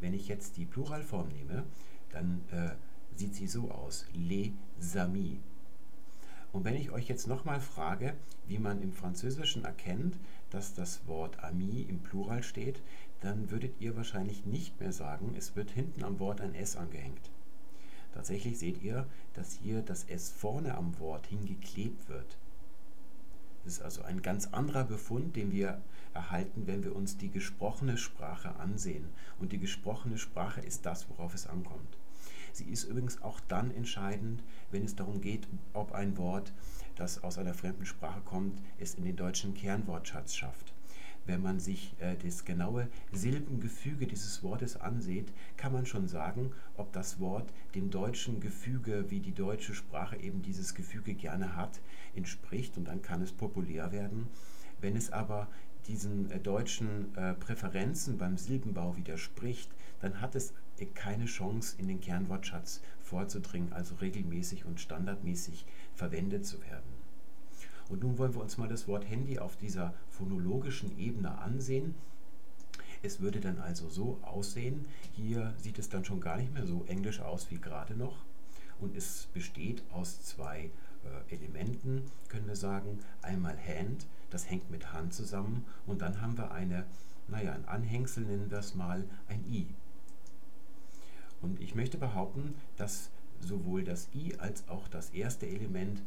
[0.00, 1.64] Wenn ich jetzt die Pluralform nehme,
[2.10, 2.70] dann äh,
[3.14, 4.50] sieht sie so aus, les
[4.96, 5.38] amis.
[6.56, 8.14] Und wenn ich euch jetzt nochmal frage,
[8.46, 10.16] wie man im Französischen erkennt,
[10.48, 12.80] dass das Wort ami im Plural steht,
[13.20, 17.30] dann würdet ihr wahrscheinlich nicht mehr sagen, es wird hinten am Wort ein S angehängt.
[18.14, 22.38] Tatsächlich seht ihr, dass hier das S vorne am Wort hingeklebt wird.
[23.64, 25.82] Das ist also ein ganz anderer Befund, den wir
[26.14, 29.10] erhalten, wenn wir uns die gesprochene Sprache ansehen.
[29.38, 31.98] Und die gesprochene Sprache ist das, worauf es ankommt.
[32.56, 36.54] Sie ist übrigens auch dann entscheidend, wenn es darum geht, ob ein Wort,
[36.94, 40.72] das aus einer fremden Sprache kommt, es in den deutschen Kernwortschatz schafft.
[41.26, 46.94] wenn man sich äh, das genaue Silbengefüge dieses Wortes ansieht, kann man schon sagen, ob
[46.94, 51.80] das Wort dem deutschen Gefüge, wie die deutsche Sprache eben dieses Gefüge gerne hat,
[52.14, 54.28] entspricht und dann kann es populär werden.
[54.80, 55.48] Wenn es aber
[55.88, 59.70] diesen äh, deutschen äh, Präferenzen beim Silbenbau widerspricht,
[60.00, 60.54] dann hat es
[60.84, 66.96] keine Chance, in den Kernwortschatz vorzudringen, also regelmäßig und standardmäßig verwendet zu werden.
[67.88, 71.94] Und nun wollen wir uns mal das Wort Handy auf dieser phonologischen Ebene ansehen.
[73.02, 76.84] Es würde dann also so aussehen, hier sieht es dann schon gar nicht mehr so
[76.88, 78.24] englisch aus wie gerade noch.
[78.80, 80.70] Und es besteht aus zwei
[81.04, 82.98] äh, Elementen, können wir sagen.
[83.22, 85.64] Einmal Hand, das hängt mit Hand zusammen.
[85.86, 86.84] Und dann haben wir eine,
[87.28, 89.68] naja, ein Anhängsel, nennen wir es mal, ein I.
[91.40, 93.10] Und ich möchte behaupten, dass
[93.40, 96.02] sowohl das I als auch das erste Element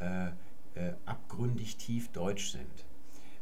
[0.00, 0.28] äh,
[0.74, 2.86] äh, abgründig tief deutsch sind.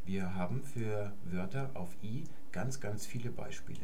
[0.05, 3.81] Wir haben für Wörter auf I ganz, ganz viele Beispiele.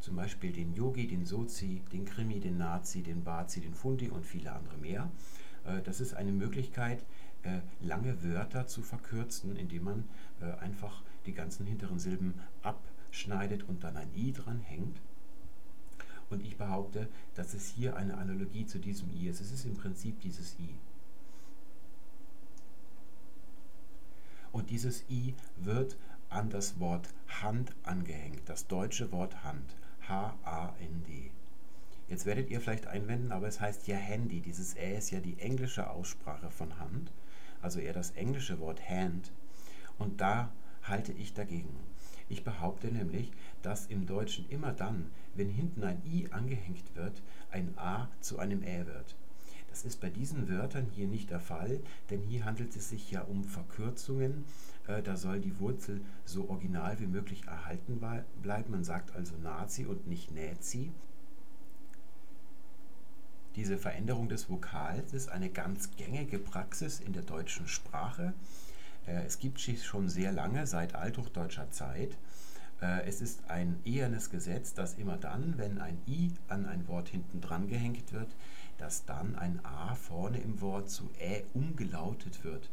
[0.00, 4.26] Zum Beispiel den Yogi, den Sozi, den Krimi, den Nazi, den Bazi, den Fundi und
[4.26, 5.10] viele andere mehr.
[5.64, 7.04] Äh, das ist eine Möglichkeit,
[7.42, 10.04] äh, lange Wörter zu verkürzen, indem man
[10.40, 15.00] äh, einfach die ganzen hinteren Silben abschneidet und dann ein I dran hängt.
[16.30, 19.40] Und ich behaupte, dass es hier eine Analogie zu diesem I ist.
[19.40, 20.76] Es ist im Prinzip dieses I.
[24.52, 25.96] Und dieses I wird
[26.28, 27.08] an das Wort
[27.42, 29.76] Hand angehängt, das deutsche Wort Hand,
[30.08, 31.30] H-A-N-D.
[32.08, 34.40] Jetzt werdet ihr vielleicht einwenden, aber es heißt ja Handy.
[34.40, 37.12] Dieses Ä ist ja die englische Aussprache von Hand,
[37.62, 39.32] also eher das englische Wort Hand.
[39.98, 40.52] Und da
[40.82, 41.78] halte ich dagegen.
[42.30, 47.76] Ich behaupte nämlich, dass im Deutschen immer dann, wenn hinten ein I angehängt wird, ein
[47.76, 49.16] A zu einem Ä wird.
[49.68, 53.22] Das ist bei diesen Wörtern hier nicht der Fall, denn hier handelt es sich ja
[53.22, 54.44] um Verkürzungen.
[54.86, 58.00] Äh, da soll die Wurzel so original wie möglich erhalten
[58.42, 58.70] bleiben.
[58.70, 60.92] Man sagt also Nazi und nicht Nazi.
[63.56, 68.34] Diese Veränderung des Vokals ist eine ganz gängige Praxis in der deutschen Sprache.
[69.06, 72.16] Äh, es gibt sie schon sehr lange, seit althochdeutscher Zeit.
[72.80, 77.08] Äh, es ist ein ehernes Gesetz, dass immer dann, wenn ein i an ein Wort
[77.08, 78.34] hinten dran gehängt wird,
[78.78, 82.70] dass dann ein a vorne im Wort zu ä umgelautet wird.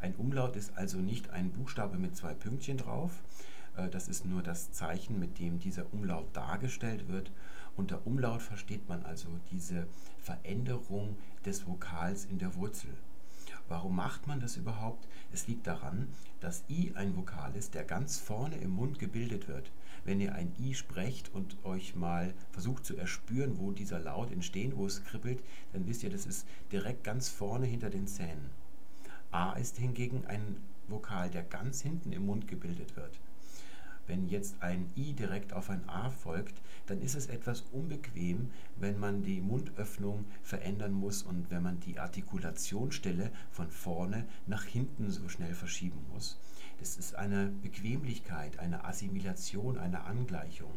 [0.00, 3.12] Ein Umlaut ist also nicht ein Buchstabe mit zwei Pünktchen drauf,
[3.76, 7.30] äh, das ist nur das Zeichen, mit dem dieser Umlaut dargestellt wird.
[7.76, 9.86] Unter Umlaut versteht man also diese
[10.18, 12.90] Veränderung des Vokals in der Wurzel.
[13.68, 15.08] Warum macht man das überhaupt?
[15.32, 16.08] Es liegt daran,
[16.40, 19.72] dass I ein Vokal ist, der ganz vorne im Mund gebildet wird.
[20.04, 24.76] Wenn ihr ein I sprecht und euch mal versucht zu erspüren, wo dieser Laut entsteht,
[24.76, 28.50] wo es kribbelt, dann wisst ihr, das ist direkt ganz vorne hinter den Zähnen.
[29.32, 33.18] A ist hingegen ein Vokal, der ganz hinten im Mund gebildet wird.
[34.06, 39.00] Wenn jetzt ein I direkt auf ein A folgt, dann ist es etwas unbequem, wenn
[39.00, 45.28] man die Mundöffnung verändern muss und wenn man die Artikulationsstelle von vorne nach hinten so
[45.28, 46.38] schnell verschieben muss.
[46.78, 50.74] Das ist eine Bequemlichkeit, eine Assimilation, eine Angleichung.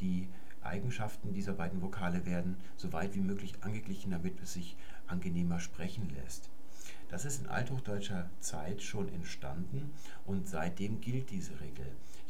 [0.00, 0.28] Die
[0.62, 4.76] Eigenschaften dieser beiden Vokale werden so weit wie möglich angeglichen, damit es sich
[5.06, 6.50] angenehmer sprechen lässt.
[7.08, 9.92] Das ist in althochdeutscher Zeit schon entstanden
[10.24, 11.86] und seitdem gilt diese Regel.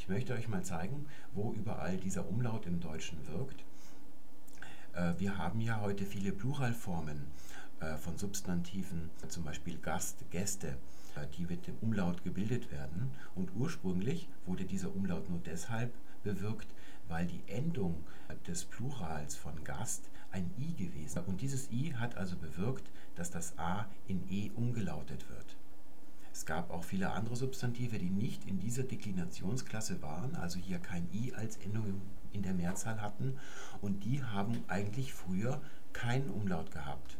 [0.07, 3.65] Ich möchte euch mal zeigen, wo überall dieser Umlaut im Deutschen wirkt.
[4.93, 7.27] Äh, wir haben ja heute viele Pluralformen
[7.81, 10.79] äh, von Substantiven, zum Beispiel Gast, Gäste,
[11.17, 13.11] äh, die mit dem Umlaut gebildet werden.
[13.35, 15.93] Und ursprünglich wurde dieser Umlaut nur deshalb
[16.23, 16.69] bewirkt,
[17.09, 18.05] weil die Endung
[18.47, 21.25] des Plurals von Gast ein I gewesen.
[21.27, 25.56] Und dieses I hat also bewirkt, dass das A in E umgelautet wird.
[26.37, 31.09] Es gab auch viele andere Substantive, die nicht in dieser Deklinationsklasse waren, also hier kein
[31.11, 33.39] i als Endung in der Mehrzahl hatten
[33.81, 35.63] und die haben eigentlich früher
[35.95, 37.17] keinen Umlaut gehabt.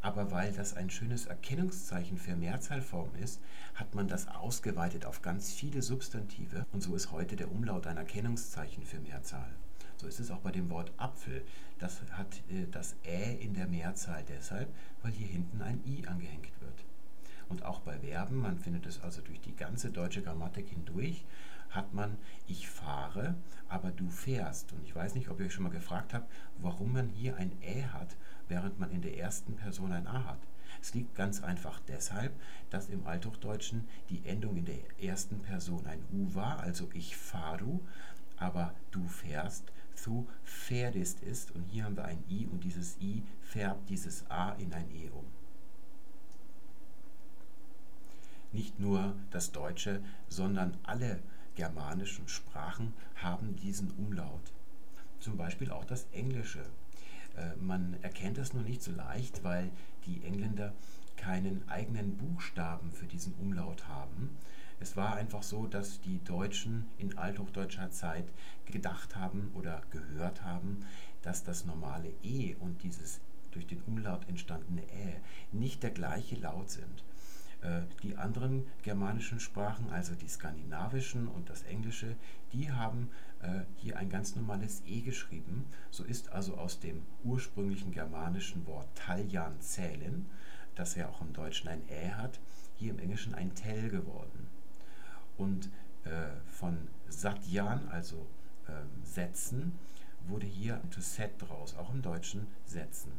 [0.00, 3.40] Aber weil das ein schönes Erkennungszeichen für Mehrzahlform ist,
[3.76, 7.98] hat man das ausgeweitet auf ganz viele Substantive und so ist heute der Umlaut ein
[7.98, 9.54] Erkennungszeichen für Mehrzahl.
[9.96, 11.44] So ist es auch bei dem Wort Apfel.
[11.78, 16.60] Das hat äh, das Ä in der Mehrzahl deshalb, weil hier hinten ein I angehängt
[16.60, 16.89] wird.
[17.50, 21.24] Und auch bei Verben, man findet es also durch die ganze deutsche Grammatik hindurch,
[21.68, 22.16] hat man
[22.46, 23.34] ich fahre,
[23.68, 24.72] aber du fährst.
[24.72, 27.52] Und ich weiß nicht, ob ihr euch schon mal gefragt habt, warum man hier ein
[27.60, 28.16] Ä hat,
[28.48, 30.38] während man in der ersten Person ein A hat.
[30.80, 32.32] Es liegt ganz einfach deshalb,
[32.70, 37.80] dass im Althochdeutschen die Endung in der ersten Person ein U war, also ich fahru,
[38.36, 39.72] aber du fährst,
[40.04, 41.50] du fährst ist.
[41.50, 45.10] Und hier haben wir ein I und dieses I färbt dieses A in ein E
[45.10, 45.39] um.
[48.52, 51.20] Nicht nur das Deutsche, sondern alle
[51.54, 54.52] germanischen Sprachen haben diesen Umlaut.
[55.20, 56.64] Zum Beispiel auch das Englische.
[57.36, 59.70] Äh, man erkennt es nur nicht so leicht, weil
[60.06, 60.72] die Engländer
[61.16, 64.36] keinen eigenen Buchstaben für diesen Umlaut haben.
[64.80, 68.24] Es war einfach so, dass die Deutschen in althochdeutscher Zeit
[68.64, 70.86] gedacht haben oder gehört haben,
[71.20, 73.20] dass das normale E und dieses
[73.50, 75.20] durch den Umlaut entstandene Ä
[75.52, 77.04] nicht der gleiche Laut sind.
[77.62, 82.16] Äh, die anderen germanischen Sprachen, also die skandinavischen und das Englische,
[82.54, 83.10] die haben
[83.42, 85.66] äh, hier ein ganz normales E geschrieben.
[85.90, 90.24] So ist also aus dem ursprünglichen germanischen Wort Taljan zählen,
[90.74, 92.40] das ja auch im Deutschen ein Ä hat,
[92.76, 94.46] hier im Englischen ein Tel geworden.
[95.36, 95.68] Und
[96.04, 98.26] äh, von Satyan, also
[98.68, 98.72] äh,
[99.04, 99.78] setzen,
[100.26, 103.12] wurde hier to set draus, auch im Deutschen setzen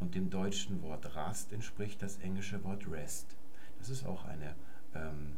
[0.00, 3.36] und dem deutschen Wort Rast entspricht das englische Wort Rest.
[3.78, 4.54] Das ist auch eine,
[4.94, 5.36] ähm,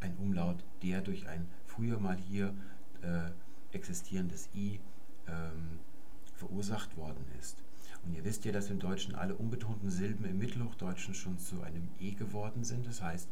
[0.00, 2.54] ein Umlaut, der durch ein früher mal hier
[3.02, 3.30] äh,
[3.72, 4.80] existierendes I
[5.26, 5.78] ähm,
[6.34, 7.62] verursacht worden ist.
[8.04, 11.88] Und ihr wisst ja, dass im Deutschen alle unbetonten Silben im Mittelhochdeutschen schon zu einem
[11.98, 12.86] E geworden sind.
[12.86, 13.28] Das heißt,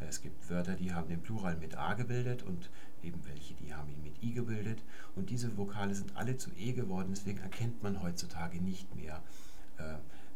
[0.00, 2.70] äh, es gibt Wörter, die haben den Plural mit A gebildet und
[3.02, 4.82] eben welche, die haben ihn mit I gebildet.
[5.14, 9.22] Und diese Vokale sind alle zu E geworden, deswegen erkennt man heutzutage nicht mehr,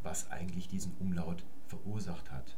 [0.02, 2.56] was eigentlich diesen Umlaut verursacht hat.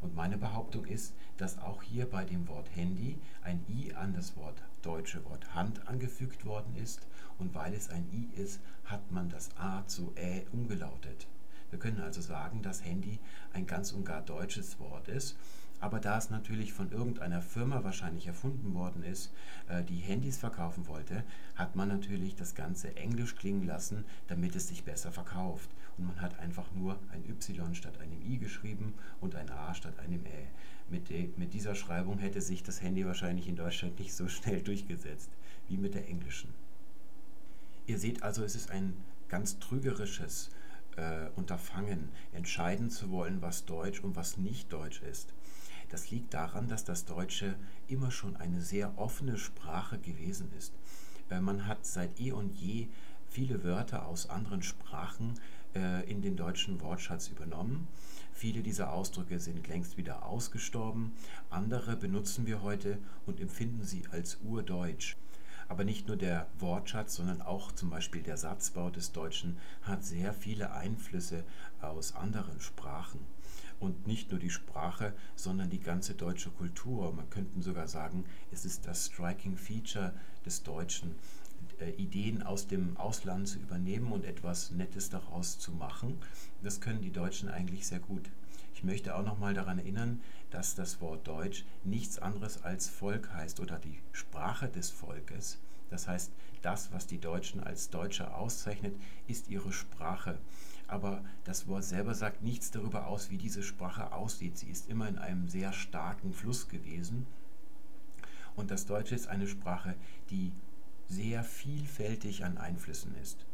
[0.00, 4.36] Und meine Behauptung ist, dass auch hier bei dem Wort Handy ein I an das
[4.36, 7.06] Wort deutsche Wort Hand angefügt worden ist
[7.38, 11.26] und weil es ein I ist, hat man das A zu Ä umgelautet.
[11.70, 13.18] Wir können also sagen, dass Handy
[13.52, 15.36] ein ganz und gar deutsches Wort ist
[15.80, 19.32] aber da es natürlich von irgendeiner Firma wahrscheinlich erfunden worden ist,
[19.68, 21.24] äh, die Handys verkaufen wollte,
[21.54, 25.68] hat man natürlich das Ganze englisch klingen lassen, damit es sich besser verkauft.
[25.98, 29.98] Und man hat einfach nur ein Y statt einem I geschrieben und ein A statt
[29.98, 30.46] einem Ä.
[30.88, 34.62] Mit, de, mit dieser Schreibung hätte sich das Handy wahrscheinlich in Deutschland nicht so schnell
[34.62, 35.30] durchgesetzt
[35.68, 36.54] wie mit der englischen.
[37.86, 38.94] Ihr seht also, es ist ein
[39.28, 40.50] ganz trügerisches
[40.96, 45.32] äh, Unterfangen, entscheiden zu wollen, was Deutsch und was nicht Deutsch ist.
[45.88, 47.56] Das liegt daran, dass das Deutsche
[47.86, 50.72] immer schon eine sehr offene Sprache gewesen ist.
[51.30, 52.88] Äh, man hat seit eh und je
[53.28, 55.34] viele Wörter aus anderen Sprachen
[55.74, 57.86] äh, in den deutschen Wortschatz übernommen.
[58.32, 61.12] Viele dieser Ausdrücke sind längst wieder ausgestorben,
[61.50, 65.16] andere benutzen wir heute und empfinden sie als urdeutsch.
[65.68, 70.32] Aber nicht nur der Wortschatz, sondern auch zum Beispiel der Satzbau des Deutschen hat sehr
[70.32, 71.44] viele Einflüsse
[71.80, 73.20] aus anderen Sprachen
[73.80, 77.12] und nicht nur die Sprache, sondern die ganze deutsche Kultur.
[77.12, 81.14] Man könnte sogar sagen, es ist das Striking Feature des Deutschen,
[81.80, 86.18] äh, Ideen aus dem Ausland zu übernehmen und etwas Nettes daraus zu machen.
[86.62, 88.30] Das können die Deutschen eigentlich sehr gut.
[88.74, 90.20] Ich möchte auch noch mal daran erinnern,
[90.50, 95.58] dass das Wort Deutsch nichts anderes als Volk heißt oder die Sprache des Volkes.
[95.90, 96.30] Das heißt,
[96.62, 98.94] das, was die Deutschen als Deutsche auszeichnet,
[99.28, 100.38] ist ihre Sprache
[100.88, 104.56] aber das Wort selber sagt nichts darüber aus, wie diese Sprache aussieht.
[104.56, 107.26] Sie ist immer in einem sehr starken Fluss gewesen.
[108.54, 109.94] Und das Deutsche ist eine Sprache,
[110.30, 110.52] die
[111.08, 113.44] sehr vielfältig an Einflüssen ist.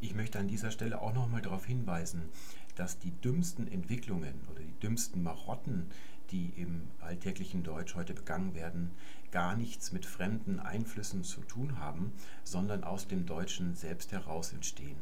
[0.00, 2.28] Ich möchte an dieser Stelle auch nochmal darauf hinweisen,
[2.76, 5.90] dass die dümmsten Entwicklungen oder die dümmsten Marotten,
[6.30, 8.90] die im alltäglichen Deutsch heute begangen werden,
[9.30, 14.98] gar nichts mit fremden Einflüssen zu tun haben, sondern aus dem Deutschen selbst heraus entstehen.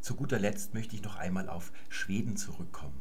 [0.00, 3.00] Zu guter Letzt möchte ich noch einmal auf Schweden zurückkommen.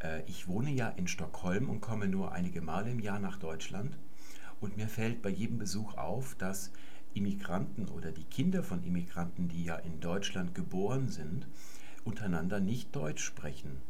[0.00, 3.96] Äh, ich wohne ja in Stockholm und komme nur einige Male im Jahr nach Deutschland
[4.60, 6.72] und mir fällt bei jedem Besuch auf, dass
[7.14, 11.46] Immigranten oder die Kinder von Immigranten, die ja in Deutschland geboren sind,
[12.04, 13.80] untereinander nicht Deutsch sprechen.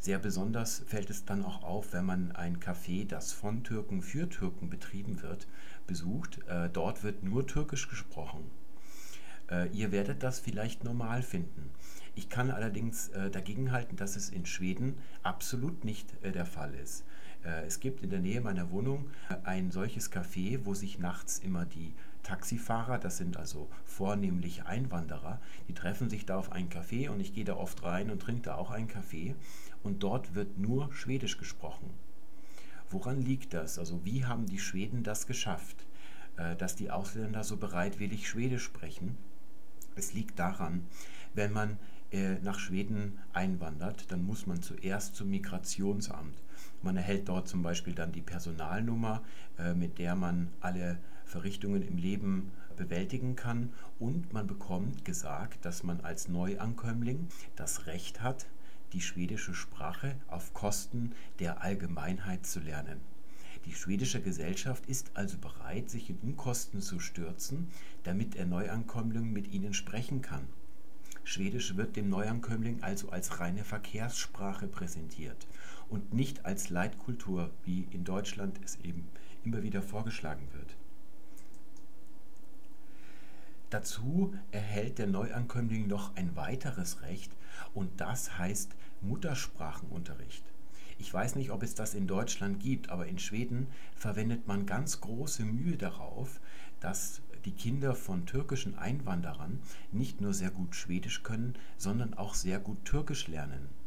[0.00, 4.30] Sehr besonders fällt es dann auch auf, wenn man ein Café, das von Türken für
[4.30, 5.46] Türken betrieben wird,
[5.86, 6.38] besucht.
[6.48, 8.50] Äh, dort wird nur Türkisch gesprochen.
[9.50, 11.68] Äh, ihr werdet das vielleicht normal finden.
[12.14, 17.04] Ich kann allerdings äh, dagegenhalten, dass es in Schweden absolut nicht äh, der Fall ist.
[17.44, 21.38] Äh, es gibt in der Nähe meiner Wohnung äh, ein solches Café, wo sich nachts
[21.38, 27.08] immer die Taxifahrer, das sind also vornehmlich Einwanderer, die treffen sich da auf einen Café
[27.08, 29.34] und ich gehe da oft rein und trinke da auch einen Kaffee
[29.82, 31.90] und dort wird nur Schwedisch gesprochen.
[32.90, 33.78] Woran liegt das?
[33.78, 35.86] Also wie haben die Schweden das geschafft,
[36.36, 39.16] äh, dass die Ausländer so bereitwillig Schwedisch sprechen?
[39.96, 40.86] Es liegt daran,
[41.34, 41.78] wenn man
[42.42, 46.34] nach Schweden einwandert, dann muss man zuerst zum Migrationsamt.
[46.82, 49.22] Man erhält dort zum Beispiel dann die Personalnummer,
[49.58, 55.82] äh, mit der man alle Verrichtungen im Leben bewältigen kann und man bekommt gesagt, dass
[55.82, 58.46] man als Neuankömmling das Recht hat,
[58.94, 62.98] die schwedische Sprache auf Kosten der Allgemeinheit zu lernen.
[63.66, 67.68] Die schwedische Gesellschaft ist also bereit, sich in Unkosten zu stürzen,
[68.04, 70.48] damit der Neuankömmling mit ihnen sprechen kann.
[71.24, 75.46] Schwedisch wird dem Neuankömmling also als reine Verkehrssprache präsentiert
[75.90, 79.08] und nicht als Leitkultur, wie in Deutschland es eben
[79.44, 80.76] immer wieder vorgeschlagen wird.
[83.70, 87.32] Dazu erhält der Neuankömmling noch ein weiteres Recht
[87.72, 90.44] und das heißt Muttersprachenunterricht.
[90.98, 95.00] Ich weiß nicht, ob es das in Deutschland gibt, aber in Schweden verwendet man ganz
[95.00, 96.40] große Mühe darauf,
[96.80, 99.60] dass die Kinder von türkischen Einwanderern
[99.92, 103.79] nicht nur sehr gut Schwedisch können, sondern auch sehr gut Türkisch lernen.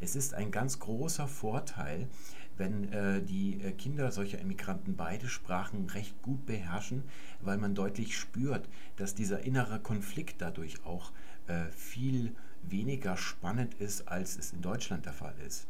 [0.00, 2.08] Es ist ein ganz großer Vorteil,
[2.56, 7.04] wenn äh, die äh, Kinder solcher Immigranten beide Sprachen recht gut beherrschen,
[7.42, 11.12] weil man deutlich spürt, dass dieser innere Konflikt dadurch auch
[11.48, 15.66] äh, viel weniger spannend ist, als es in Deutschland der Fall ist.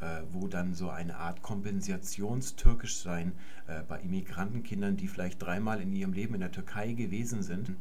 [0.00, 3.32] Äh, wo dann so eine Art Kompensationstürkischsein
[3.66, 7.72] äh, bei Immigrantenkindern, die vielleicht dreimal in ihrem Leben in der Türkei gewesen sind,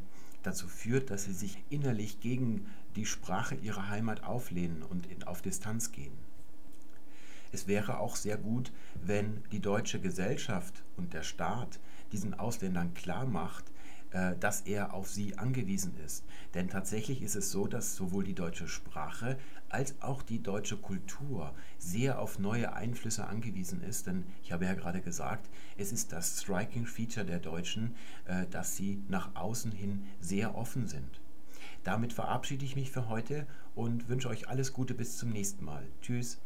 [0.47, 2.65] dazu führt, dass sie sich innerlich gegen
[2.95, 6.17] die Sprache ihrer Heimat auflehnen und in, auf Distanz gehen.
[7.51, 11.79] Es wäre auch sehr gut, wenn die deutsche Gesellschaft und der Staat
[12.11, 13.65] diesen Ausländern klar macht,
[14.11, 16.23] äh, dass er auf sie angewiesen ist.
[16.53, 19.37] Denn tatsächlich ist es so, dass sowohl die deutsche Sprache
[19.69, 24.07] als auch die deutsche Kultur sehr auf neue Einflüsse angewiesen ist.
[24.07, 27.95] Denn ich habe ja gerade gesagt, es ist das Striking Feature der Deutschen,
[28.25, 31.21] äh, dass sie nach außen hin sehr offen sind.
[31.83, 35.87] Damit verabschiede ich mich für heute und wünsche euch alles Gute bis zum nächsten Mal.
[36.01, 36.39] Tschüss.